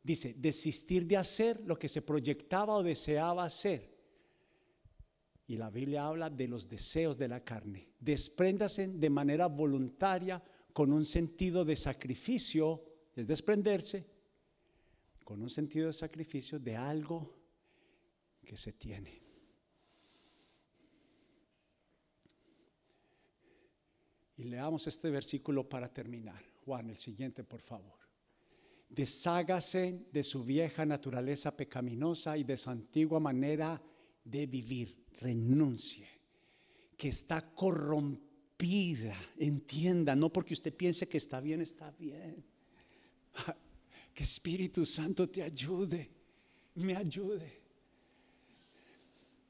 Dice, 0.00 0.34
desistir 0.34 1.04
de 1.04 1.16
hacer 1.16 1.60
lo 1.66 1.76
que 1.76 1.88
se 1.88 2.00
proyectaba 2.00 2.76
o 2.76 2.82
deseaba 2.84 3.44
hacer. 3.44 3.92
Y 5.48 5.56
la 5.56 5.68
Biblia 5.68 6.06
habla 6.06 6.30
de 6.30 6.46
los 6.46 6.68
deseos 6.68 7.18
de 7.18 7.26
la 7.26 7.42
carne. 7.42 7.88
Despréndase 7.98 8.86
de 8.86 9.10
manera 9.10 9.48
voluntaria 9.48 10.40
con 10.72 10.92
un 10.92 11.04
sentido 11.04 11.64
de 11.64 11.74
sacrificio, 11.74 12.84
es 13.16 13.26
desprenderse, 13.26 14.06
con 15.24 15.42
un 15.42 15.50
sentido 15.50 15.88
de 15.88 15.92
sacrificio 15.92 16.60
de 16.60 16.76
algo 16.76 17.36
que 18.44 18.56
se 18.56 18.74
tiene. 18.74 19.20
Y 24.36 24.44
leamos 24.44 24.86
este 24.86 25.10
versículo 25.10 25.68
para 25.68 25.92
terminar. 25.92 26.44
Juan, 26.64 26.90
el 26.90 26.96
siguiente, 26.96 27.42
por 27.42 27.60
favor. 27.60 27.97
Deshágase 28.88 30.06
de 30.12 30.22
su 30.22 30.44
vieja 30.44 30.84
naturaleza 30.84 31.56
pecaminosa 31.56 32.36
y 32.36 32.44
de 32.44 32.56
su 32.56 32.70
antigua 32.70 33.20
manera 33.20 33.80
de 34.24 34.46
vivir. 34.46 34.96
Renuncie, 35.20 36.06
que 36.96 37.08
está 37.08 37.42
corrompida. 37.54 39.16
Entienda, 39.36 40.14
no 40.14 40.32
porque 40.32 40.54
usted 40.54 40.74
piense 40.74 41.08
que 41.08 41.18
está 41.18 41.40
bien, 41.40 41.60
está 41.60 41.90
bien. 41.92 42.44
Que 44.14 44.24
Espíritu 44.24 44.84
Santo 44.84 45.28
te 45.28 45.44
ayude, 45.44 46.10
me 46.74 46.96
ayude 46.96 47.58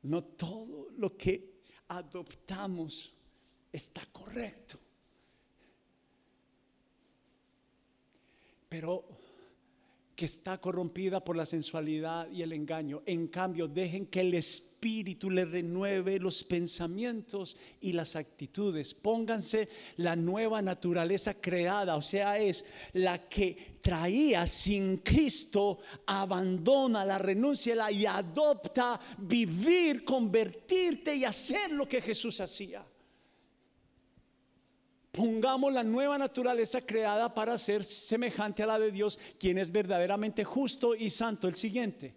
no 0.03 0.25
todo 0.25 0.89
lo 0.97 1.17
que 1.17 1.63
adoptamos 1.89 3.13
está 3.73 4.05
correcto. 4.07 4.79
Pero 8.69 9.07
que 10.19 10.25
está 10.25 10.59
corrompida 10.59 11.23
por 11.23 11.37
la 11.37 11.47
sensualidad 11.47 12.29
y 12.33 12.43
el 12.43 12.53
engaño. 12.53 13.05
En 13.07 13.29
cambio, 13.29 13.69
dejen 13.69 14.07
que 14.07 14.23
el 14.23 14.35
Espíritu 14.35 15.31
le 15.31 15.45
renueve 15.45 16.19
los 16.19 16.43
pensamientos 16.43 17.57
y 17.81 17.93
las 17.93 18.17
actitudes. 18.17 18.95
Pónganse 18.95 19.69
la 19.97 20.17
nueva 20.17 20.61
naturaleza 20.61 21.35
creada, 21.35 21.95
o 21.95 22.03
sea, 22.03 22.37
es 22.37 22.65
la 22.95 23.29
que 23.29 23.79
traía 23.81 24.45
sin 24.49 24.97
Cristo, 24.97 25.79
abandona 26.07 27.05
la 27.05 27.19
renuncia 27.19 27.89
y 27.89 28.05
adopta 28.05 28.99
vivir, 29.19 30.05
convertirte 30.05 31.15
y 31.15 31.25
hacer 31.25 31.71
lo 31.71 31.87
que 31.87 32.03
Jesús 32.03 32.41
hacía. 32.41 32.85
Pongamos 35.19 35.73
la 35.73 35.83
nueva 35.83 36.17
naturaleza 36.17 36.81
creada 36.81 37.35
para 37.35 37.59
ser 37.59 37.83
semejante 37.83 38.63
a 38.63 38.67
la 38.67 38.79
de 38.79 38.93
Dios, 38.93 39.19
quien 39.37 39.59
es 39.59 39.73
verdaderamente 39.73 40.45
justo 40.45 40.95
y 40.95 41.11
santo. 41.11 41.49
El 41.49 41.57
siguiente. 41.57 42.15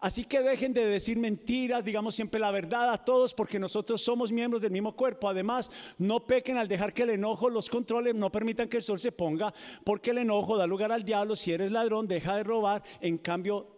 Así 0.00 0.24
que 0.24 0.40
dejen 0.40 0.72
de 0.72 0.86
decir 0.86 1.18
mentiras, 1.18 1.84
digamos 1.84 2.14
siempre 2.14 2.40
la 2.40 2.50
verdad 2.50 2.90
a 2.90 3.04
todos, 3.04 3.34
porque 3.34 3.58
nosotros 3.58 4.00
somos 4.00 4.32
miembros 4.32 4.62
del 4.62 4.70
mismo 4.70 4.96
cuerpo. 4.96 5.28
Además, 5.28 5.70
no 5.98 6.20
pequen 6.20 6.56
al 6.56 6.68
dejar 6.68 6.94
que 6.94 7.02
el 7.02 7.10
enojo 7.10 7.50
los 7.50 7.68
controle, 7.68 8.14
no 8.14 8.32
permitan 8.32 8.70
que 8.70 8.78
el 8.78 8.82
sol 8.82 8.98
se 8.98 9.12
ponga, 9.12 9.52
porque 9.84 10.12
el 10.12 10.18
enojo 10.18 10.56
da 10.56 10.66
lugar 10.66 10.92
al 10.92 11.04
diablo. 11.04 11.36
Si 11.36 11.52
eres 11.52 11.70
ladrón, 11.70 12.08
deja 12.08 12.34
de 12.34 12.44
robar. 12.44 12.82
En 13.02 13.18
cambio, 13.18 13.76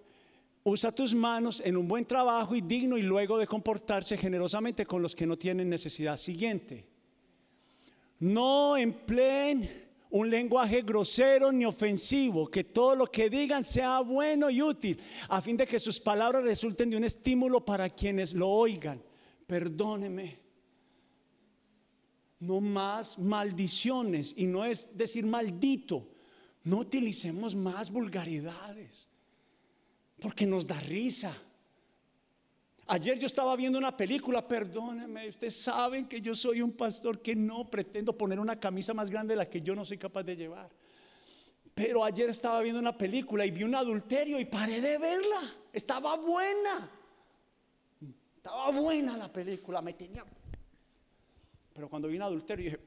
usa 0.63 0.93
tus 0.93 1.13
manos 1.13 1.61
en 1.65 1.77
un 1.77 1.89
buen 1.89 2.05
trabajo 2.05 2.55
y 2.55 2.61
digno 2.61 2.97
y 2.97 3.03
luego 3.03 3.37
de 3.37 3.49
comportarse 3.49 4.17
generosamente 4.17 4.87
con 4.87 5.03
los 5.03 5.17
que 5.17 5.27
no 5.27 5.37
tienen 5.37 5.69
necesidad. 5.69 6.17
Siguiente. 6.17 6.88
No 8.21 8.77
empleen 8.77 9.89
un 10.11 10.31
lenguaje 10.31 10.83
grosero 10.83 11.53
ni 11.53 11.65
ofensivo, 11.65 12.51
que 12.51 12.65
todo 12.65 12.97
lo 12.97 13.07
que 13.07 13.29
digan 13.29 13.63
sea 13.63 14.01
bueno 14.01 14.51
y 14.51 14.63
útil, 14.63 14.99
a 15.29 15.41
fin 15.41 15.57
de 15.57 15.67
que 15.67 15.79
sus 15.79 16.01
palabras 16.01 16.43
resulten 16.45 16.91
de 16.91 16.97
un 16.97 17.05
estímulo 17.05 17.65
para 17.65 17.91
quienes 17.91 18.35
lo 18.35 18.49
oigan. 18.49 19.03
Perdóneme. 19.47 20.39
No 22.41 22.61
más 22.61 23.19
maldiciones, 23.19 24.35
y 24.37 24.47
no 24.47 24.65
es 24.65 24.97
decir 24.97 25.27
maldito. 25.27 26.09
No 26.65 26.79
utilicemos 26.79 27.55
más 27.55 27.91
vulgaridades, 27.91 29.09
porque 30.21 30.47
nos 30.47 30.67
da 30.67 30.79
risa. 30.81 31.37
Ayer 32.91 33.19
yo 33.19 33.27
estaba 33.27 33.55
viendo 33.55 33.79
una 33.79 33.95
película, 33.95 34.49
perdónenme, 34.49 35.29
ustedes 35.29 35.61
saben 35.61 36.09
que 36.09 36.23
yo 36.23 36.35
soy 36.35 36.63
un 36.63 36.73
pastor 36.73 37.21
que 37.21 37.37
no 37.37 37.71
pretendo 37.71 38.17
poner 38.17 38.41
una 38.41 38.59
camisa 38.59 38.95
más 38.95 39.11
grande 39.11 39.35
de 39.35 39.37
la 39.37 39.51
que 39.51 39.61
yo 39.61 39.75
no 39.75 39.85
soy 39.85 39.99
capaz 39.99 40.23
de 40.23 40.35
llevar. 40.35 40.71
Pero 41.75 42.03
ayer 42.03 42.31
estaba 42.31 42.63
viendo 42.63 42.81
una 42.81 42.97
película 42.97 43.45
y 43.45 43.51
vi 43.51 43.63
un 43.63 43.75
adulterio 43.75 44.41
y 44.41 44.47
paré 44.47 44.81
de 44.81 44.97
verla. 44.97 45.55
Estaba 45.71 46.17
buena. 46.17 46.91
Estaba 48.37 48.71
buena 48.71 49.19
la 49.19 49.31
película, 49.31 49.83
me 49.83 49.93
tenía. 49.93 50.25
Pero 51.75 51.91
cuando 51.91 52.09
vi 52.09 52.17
un 52.17 52.23
adulterio 52.23 52.65
dije, 52.65 52.81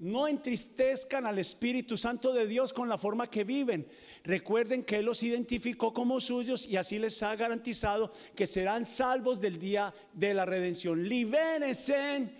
no 0.00 0.26
entristezcan 0.26 1.26
al 1.26 1.38
Espíritu 1.38 1.96
Santo 1.96 2.32
de 2.32 2.46
Dios 2.46 2.72
con 2.72 2.88
la 2.88 2.98
forma 2.98 3.30
que 3.30 3.44
viven. 3.44 3.86
Recuerden 4.24 4.82
que 4.82 4.96
Él 4.96 5.06
los 5.06 5.22
identificó 5.22 5.92
como 5.92 6.20
suyos 6.20 6.66
y 6.66 6.76
así 6.76 6.98
les 6.98 7.22
ha 7.22 7.36
garantizado 7.36 8.10
que 8.34 8.46
serán 8.46 8.84
salvos 8.84 9.40
del 9.40 9.58
día 9.58 9.94
de 10.14 10.34
la 10.34 10.46
redención. 10.46 11.06
Libérense. 11.06 12.30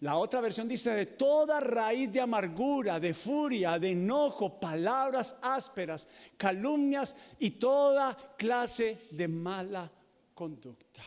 La 0.00 0.16
otra 0.16 0.40
versión 0.40 0.66
dice 0.66 0.90
de 0.90 1.06
toda 1.06 1.60
raíz 1.60 2.10
de 2.10 2.20
amargura, 2.20 2.98
de 2.98 3.12
furia, 3.12 3.78
de 3.78 3.90
enojo, 3.90 4.58
palabras 4.58 5.38
ásperas, 5.42 6.08
calumnias 6.38 7.14
y 7.38 7.50
toda 7.50 8.16
clase 8.38 9.08
de 9.10 9.28
mala 9.28 9.90
conducta. 10.32 11.02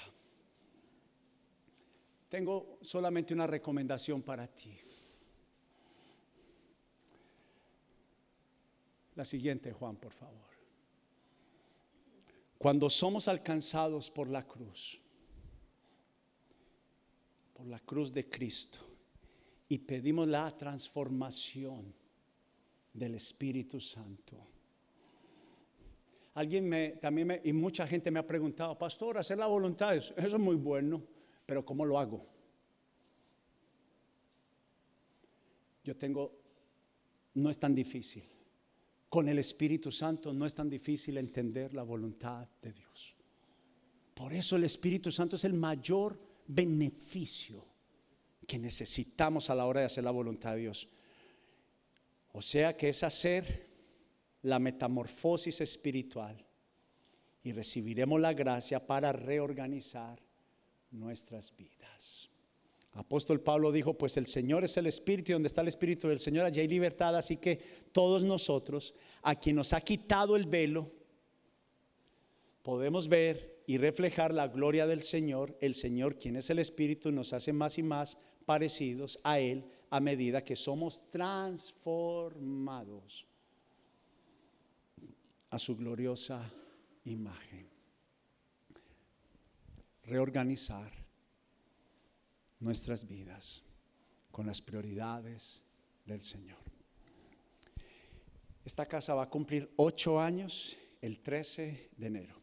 Tengo 2.29 2.77
solamente 2.81 3.33
una 3.33 3.47
recomendación 3.47 4.21
para 4.21 4.47
ti. 4.47 4.77
La 9.15 9.25
siguiente, 9.25 9.71
Juan, 9.71 9.95
por 9.97 10.11
favor. 10.11 10.41
Cuando 12.57 12.89
somos 12.89 13.27
alcanzados 13.27 14.09
por 14.09 14.27
la 14.27 14.47
cruz, 14.47 14.99
por 17.53 17.67
la 17.67 17.79
cruz 17.79 18.13
de 18.13 18.27
Cristo, 18.29 18.79
y 19.69 19.77
pedimos 19.79 20.27
la 20.27 20.55
transformación 20.55 21.93
del 22.93 23.15
Espíritu 23.15 23.79
Santo. 23.79 24.37
Alguien 26.35 26.67
me, 26.67 26.89
también 26.89 27.27
me, 27.27 27.41
y 27.43 27.53
mucha 27.53 27.85
gente 27.85 28.09
me 28.09 28.19
ha 28.19 28.25
preguntado, 28.25 28.77
pastor, 28.77 29.17
hacer 29.17 29.37
la 29.37 29.47
voluntad, 29.47 29.95
eso 29.95 30.13
es 30.17 30.37
muy 30.39 30.55
bueno, 30.55 31.03
pero 31.45 31.63
¿cómo 31.63 31.85
lo 31.85 31.99
hago? 31.99 32.25
Yo 35.83 35.95
tengo, 35.95 36.33
no 37.35 37.49
es 37.49 37.59
tan 37.59 37.75
difícil 37.75 38.23
con 39.13 39.29
el 39.29 39.37
Espíritu 39.37 39.91
Santo 39.91 40.33
no 40.33 40.43
es 40.43 40.55
tan 40.55 40.67
difícil 40.67 41.19
entender 41.19 41.75
la 41.75 41.83
voluntad 41.83 42.47
de 42.59 42.73
Dios. 42.73 43.13
Por 44.15 44.33
eso 44.33 44.55
el 44.55 44.63
Espíritu 44.63 45.11
Santo 45.11 45.35
es 45.35 45.43
el 45.43 45.53
mayor 45.53 46.19
beneficio 46.47 47.63
que 48.47 48.57
necesitamos 48.57 49.51
a 49.51 49.55
la 49.55 49.67
hora 49.67 49.81
de 49.81 49.85
hacer 49.85 50.03
la 50.03 50.09
voluntad 50.09 50.55
de 50.55 50.61
Dios. 50.61 50.89
O 52.31 52.41
sea 52.41 52.75
que 52.75 52.89
es 52.89 53.03
hacer 53.03 53.69
la 54.41 54.57
metamorfosis 54.57 55.61
espiritual 55.61 56.43
y 57.43 57.51
recibiremos 57.51 58.19
la 58.19 58.33
gracia 58.33 58.87
para 58.87 59.11
reorganizar 59.11 60.19
nuestras 60.89 61.55
vidas. 61.55 62.31
Apóstol 62.95 63.41
Pablo 63.41 63.71
dijo, 63.71 63.95
pues 63.95 64.17
el 64.17 64.27
Señor 64.27 64.63
es 64.63 64.77
el 64.77 64.85
Espíritu 64.85 65.31
y 65.31 65.33
donde 65.33 65.47
está 65.47 65.61
el 65.61 65.67
Espíritu 65.67 66.07
del 66.07 66.19
Señor 66.19 66.45
allí 66.45 66.59
hay 66.59 66.67
libertad, 66.67 67.15
así 67.15 67.37
que 67.37 67.59
todos 67.91 68.23
nosotros, 68.23 68.93
a 69.23 69.35
quien 69.35 69.55
nos 69.55 69.73
ha 69.73 69.81
quitado 69.81 70.35
el 70.35 70.45
velo, 70.45 70.91
podemos 72.61 73.07
ver 73.07 73.63
y 73.65 73.77
reflejar 73.77 74.33
la 74.33 74.47
gloria 74.47 74.85
del 74.85 75.01
Señor. 75.01 75.57
El 75.59 75.73
Señor, 75.73 76.17
quien 76.17 76.35
es 76.35 76.49
el 76.49 76.59
Espíritu, 76.59 77.11
nos 77.11 77.33
hace 77.33 77.51
más 77.51 77.79
y 77.79 77.83
más 77.83 78.19
parecidos 78.45 79.19
a 79.23 79.39
Él 79.39 79.65
a 79.89 79.99
medida 79.99 80.43
que 80.43 80.55
somos 80.55 81.09
transformados 81.09 83.25
a 85.49 85.57
su 85.57 85.75
gloriosa 85.75 86.51
imagen. 87.05 87.67
Reorganizar 90.03 91.02
nuestras 92.63 93.07
vidas 93.07 93.61
con 94.31 94.47
las 94.47 94.61
prioridades 94.61 95.61
del 96.05 96.21
Señor. 96.21 96.57
Esta 98.65 98.85
casa 98.85 99.13
va 99.13 99.23
a 99.23 99.29
cumplir 99.29 99.71
ocho 99.75 100.19
años 100.19 100.77
el 101.01 101.19
13 101.19 101.91
de 101.97 102.07
enero. 102.07 102.35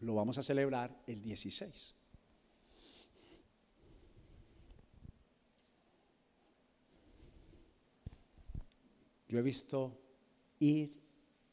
Lo 0.00 0.14
vamos 0.14 0.36
a 0.36 0.42
celebrar 0.42 1.02
el 1.06 1.22
16. 1.22 1.94
Yo 9.28 9.38
he 9.38 9.42
visto 9.42 9.98
ir, 10.58 10.92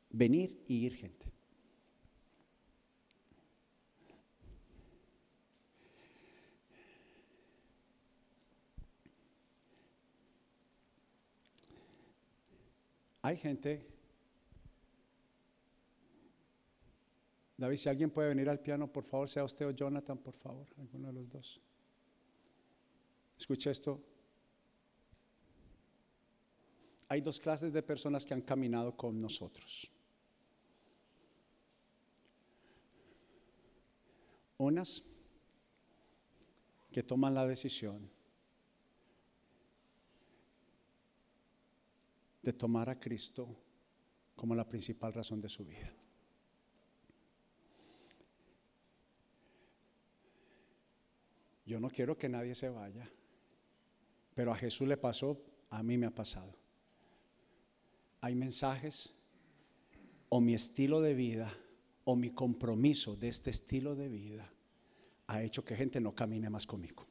venir 0.10 0.66
y 0.68 0.86
ir 0.86 0.96
gente. 0.98 1.29
Hay 13.22 13.38
gente. 13.38 13.86
David, 17.58 17.78
si 17.78 17.90
alguien 17.90 18.10
puede 18.10 18.30
venir 18.30 18.50
al 18.50 18.60
piano, 18.60 18.92
por 18.92 19.04
favor, 19.04 19.28
sea 19.28 19.44
usted 19.44 19.68
o 19.68 19.72
Jonathan, 19.72 20.18
por 20.18 20.34
favor, 20.34 20.68
alguno 20.78 21.08
de 21.08 21.14
los 21.14 21.30
dos. 21.30 21.62
Escucha 23.38 23.72
esto. 23.72 24.02
Hay 27.10 27.22
dos 27.22 27.40
clases 27.40 27.74
de 27.74 27.82
personas 27.84 28.26
que 28.26 28.34
han 28.34 28.42
caminado 28.42 28.96
con 28.96 29.20
nosotros. 29.20 29.92
Unas 34.58 35.04
que 36.92 37.04
toman 37.04 37.34
la 37.34 37.46
decisión 37.46 38.10
de 42.50 42.54
tomar 42.54 42.90
a 42.90 43.00
Cristo 43.00 43.48
como 44.36 44.56
la 44.56 44.68
principal 44.68 45.14
razón 45.14 45.40
de 45.40 45.50
su 45.50 45.64
vida. 45.66 45.94
Yo 51.64 51.80
no 51.80 51.92
quiero 51.92 52.18
que 52.18 52.28
nadie 52.28 52.56
se 52.56 52.70
vaya, 52.70 53.08
pero 54.34 54.52
a 54.52 54.56
Jesús 54.56 54.88
le 54.88 54.98
pasó, 54.98 55.40
a 55.70 55.84
mí 55.84 55.96
me 56.00 56.08
ha 56.08 56.16
pasado. 56.16 56.56
Hay 58.22 58.34
mensajes 58.34 59.14
o 60.30 60.42
mi 60.42 60.56
estilo 60.56 61.02
de 61.02 61.14
vida 61.14 61.56
o 62.04 62.16
mi 62.16 62.32
compromiso 62.32 63.16
de 63.16 63.28
este 63.28 63.52
estilo 63.52 63.96
de 63.96 64.10
vida 64.10 64.52
ha 65.28 65.44
hecho 65.44 65.64
que 65.64 65.76
gente 65.76 66.02
no 66.02 66.16
camine 66.16 66.50
más 66.50 66.66
conmigo. 66.66 67.06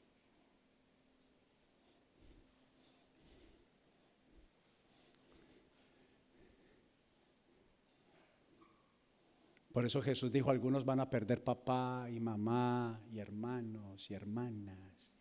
Por 9.79 9.87
eso 9.87 10.03
Jesús 10.03 10.33
dijo, 10.33 10.51
algunos 10.51 10.85
van 10.85 10.99
a 10.99 11.09
perder 11.09 11.45
papá 11.45 12.09
y 12.11 12.19
mamá 12.19 13.01
y 13.13 13.21
hermanos 13.21 14.11
y 14.11 14.15
hermanas. 14.15 15.13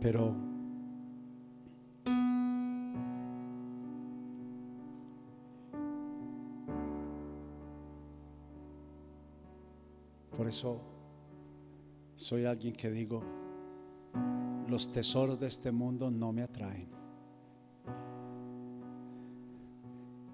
Pero 0.00 0.49
eso 10.50 10.80
soy 12.16 12.44
alguien 12.44 12.74
que 12.74 12.90
digo, 12.90 13.22
los 14.68 14.90
tesoros 14.90 15.40
de 15.40 15.46
este 15.46 15.72
mundo 15.72 16.10
no 16.10 16.32
me 16.32 16.42
atraen, 16.42 16.88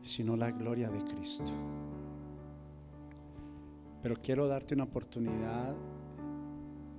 sino 0.01 0.37
la 0.37 0.51
gloria 0.51 0.91
de 0.91 1.05
Cristo. 1.05 1.53
Pero 4.03 4.17
quiero 4.21 4.49
darte 4.49 4.75
una 4.75 4.85
oportunidad, 4.85 5.77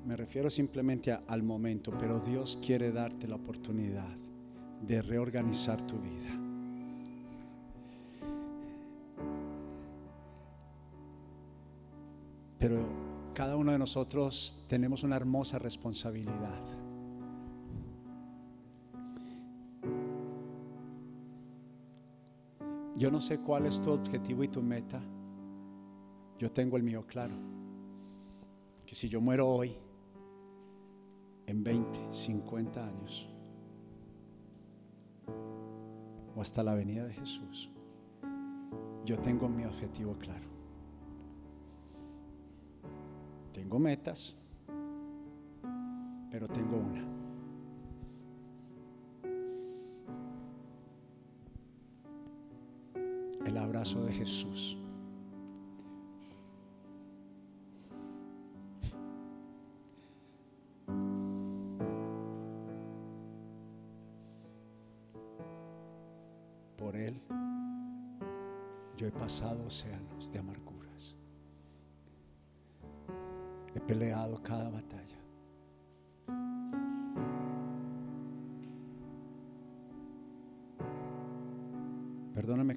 me 0.06 0.16
refiero 0.16 0.50
simplemente 0.50 1.12
al 1.12 1.44
momento, 1.44 1.92
pero 1.98 2.20
Dios 2.20 2.60
quiere 2.62 2.92
darte 2.92 3.28
la 3.28 3.36
oportunidad 3.36 4.16
de 4.82 5.02
reorganizar 5.02 5.82
tu 5.88 6.00
vida. 6.00 6.47
Nosotros 13.88 14.66
tenemos 14.68 15.04
una 15.04 15.16
hermosa 15.16 15.58
responsabilidad. 15.60 16.62
Yo 22.98 23.10
no 23.10 23.22
sé 23.22 23.40
cuál 23.40 23.66
es 23.66 23.82
tu 23.82 23.92
objetivo 23.92 24.44
y 24.44 24.50
tu 24.50 24.62
meta. 24.62 25.02
Yo 26.38 26.52
tengo 26.52 26.76
el 26.76 26.84
mío 26.84 27.06
claro. 27.08 27.34
Que 28.86 28.94
si 28.94 29.08
yo 29.08 29.22
muero 29.22 29.48
hoy, 29.48 29.74
en 31.46 31.64
20, 31.64 32.12
50 32.12 32.86
años, 32.86 33.30
o 36.36 36.42
hasta 36.42 36.62
la 36.62 36.74
venida 36.74 37.06
de 37.06 37.14
Jesús, 37.14 37.72
yo 39.06 39.18
tengo 39.20 39.48
mi 39.48 39.64
objetivo 39.64 40.18
claro. 40.20 40.57
Metas, 43.80 44.36
pero 46.32 46.48
tengo 46.48 46.78
una. 46.78 47.06
El 53.46 53.58
abrazo 53.58 54.04
de 54.04 54.14
Jesús. 54.14 54.78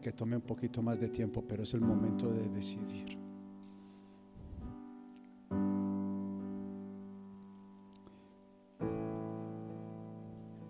Que 0.01 0.13
tome 0.13 0.37
un 0.37 0.43
poquito 0.43 0.83
más 0.83 0.99
de 0.99 1.09
tiempo, 1.09 1.45
pero 1.47 1.63
es 1.63 1.75
el 1.75 1.83
momento 1.83 2.33
de 2.33 2.49
decidir. 2.49 3.19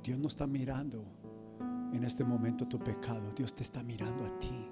Dios 0.02 0.18
no 0.18 0.26
está 0.26 0.46
mirando 0.46 1.04
en 1.92 2.02
este 2.04 2.24
momento 2.24 2.66
tu 2.66 2.78
pecado. 2.78 3.32
Dios 3.36 3.54
te 3.54 3.62
está 3.62 3.82
mirando 3.82 4.24
a 4.24 4.38
ti. 4.38 4.68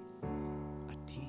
A 0.89 1.05
ti. 1.05 1.21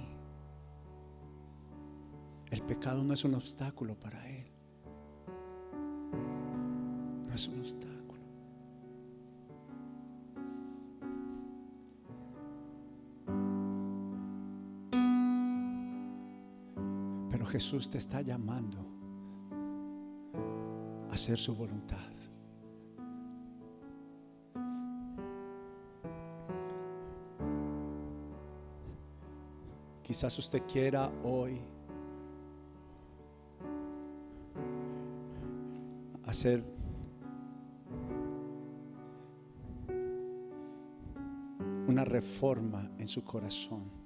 El 2.50 2.62
pecado 2.62 3.04
no 3.04 3.14
es 3.14 3.24
un 3.24 3.34
obstáculo 3.34 3.94
para 3.94 4.28
Él. 4.28 4.39
Pero 17.40 17.52
Jesús 17.52 17.88
te 17.88 17.96
está 17.96 18.20
llamando 18.20 18.76
a 21.08 21.14
hacer 21.14 21.38
su 21.38 21.56
voluntad. 21.56 22.12
Quizás 30.02 30.38
usted 30.38 30.64
quiera 30.70 31.10
hoy 31.24 31.58
hacer 36.26 36.62
una 41.88 42.04
reforma 42.04 42.90
en 42.98 43.08
su 43.08 43.24
corazón. 43.24 43.99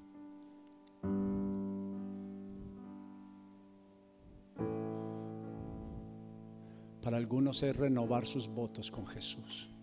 Algunos 7.25 7.63
es 7.63 7.75
renovar 7.75 8.27
sus 8.27 8.49
votos 8.49 8.91
con 8.91 9.07
Jesús. 9.07 9.74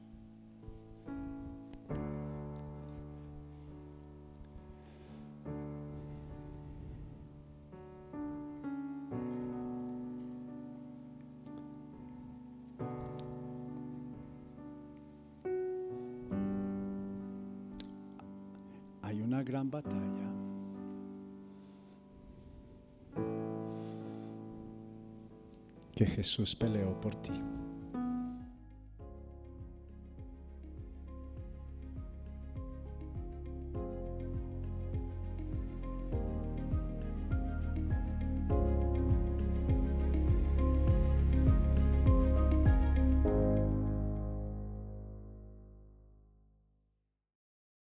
Jesús 26.16 26.56
peleó 26.56 27.00
por 27.00 27.16
ti. 27.16 27.32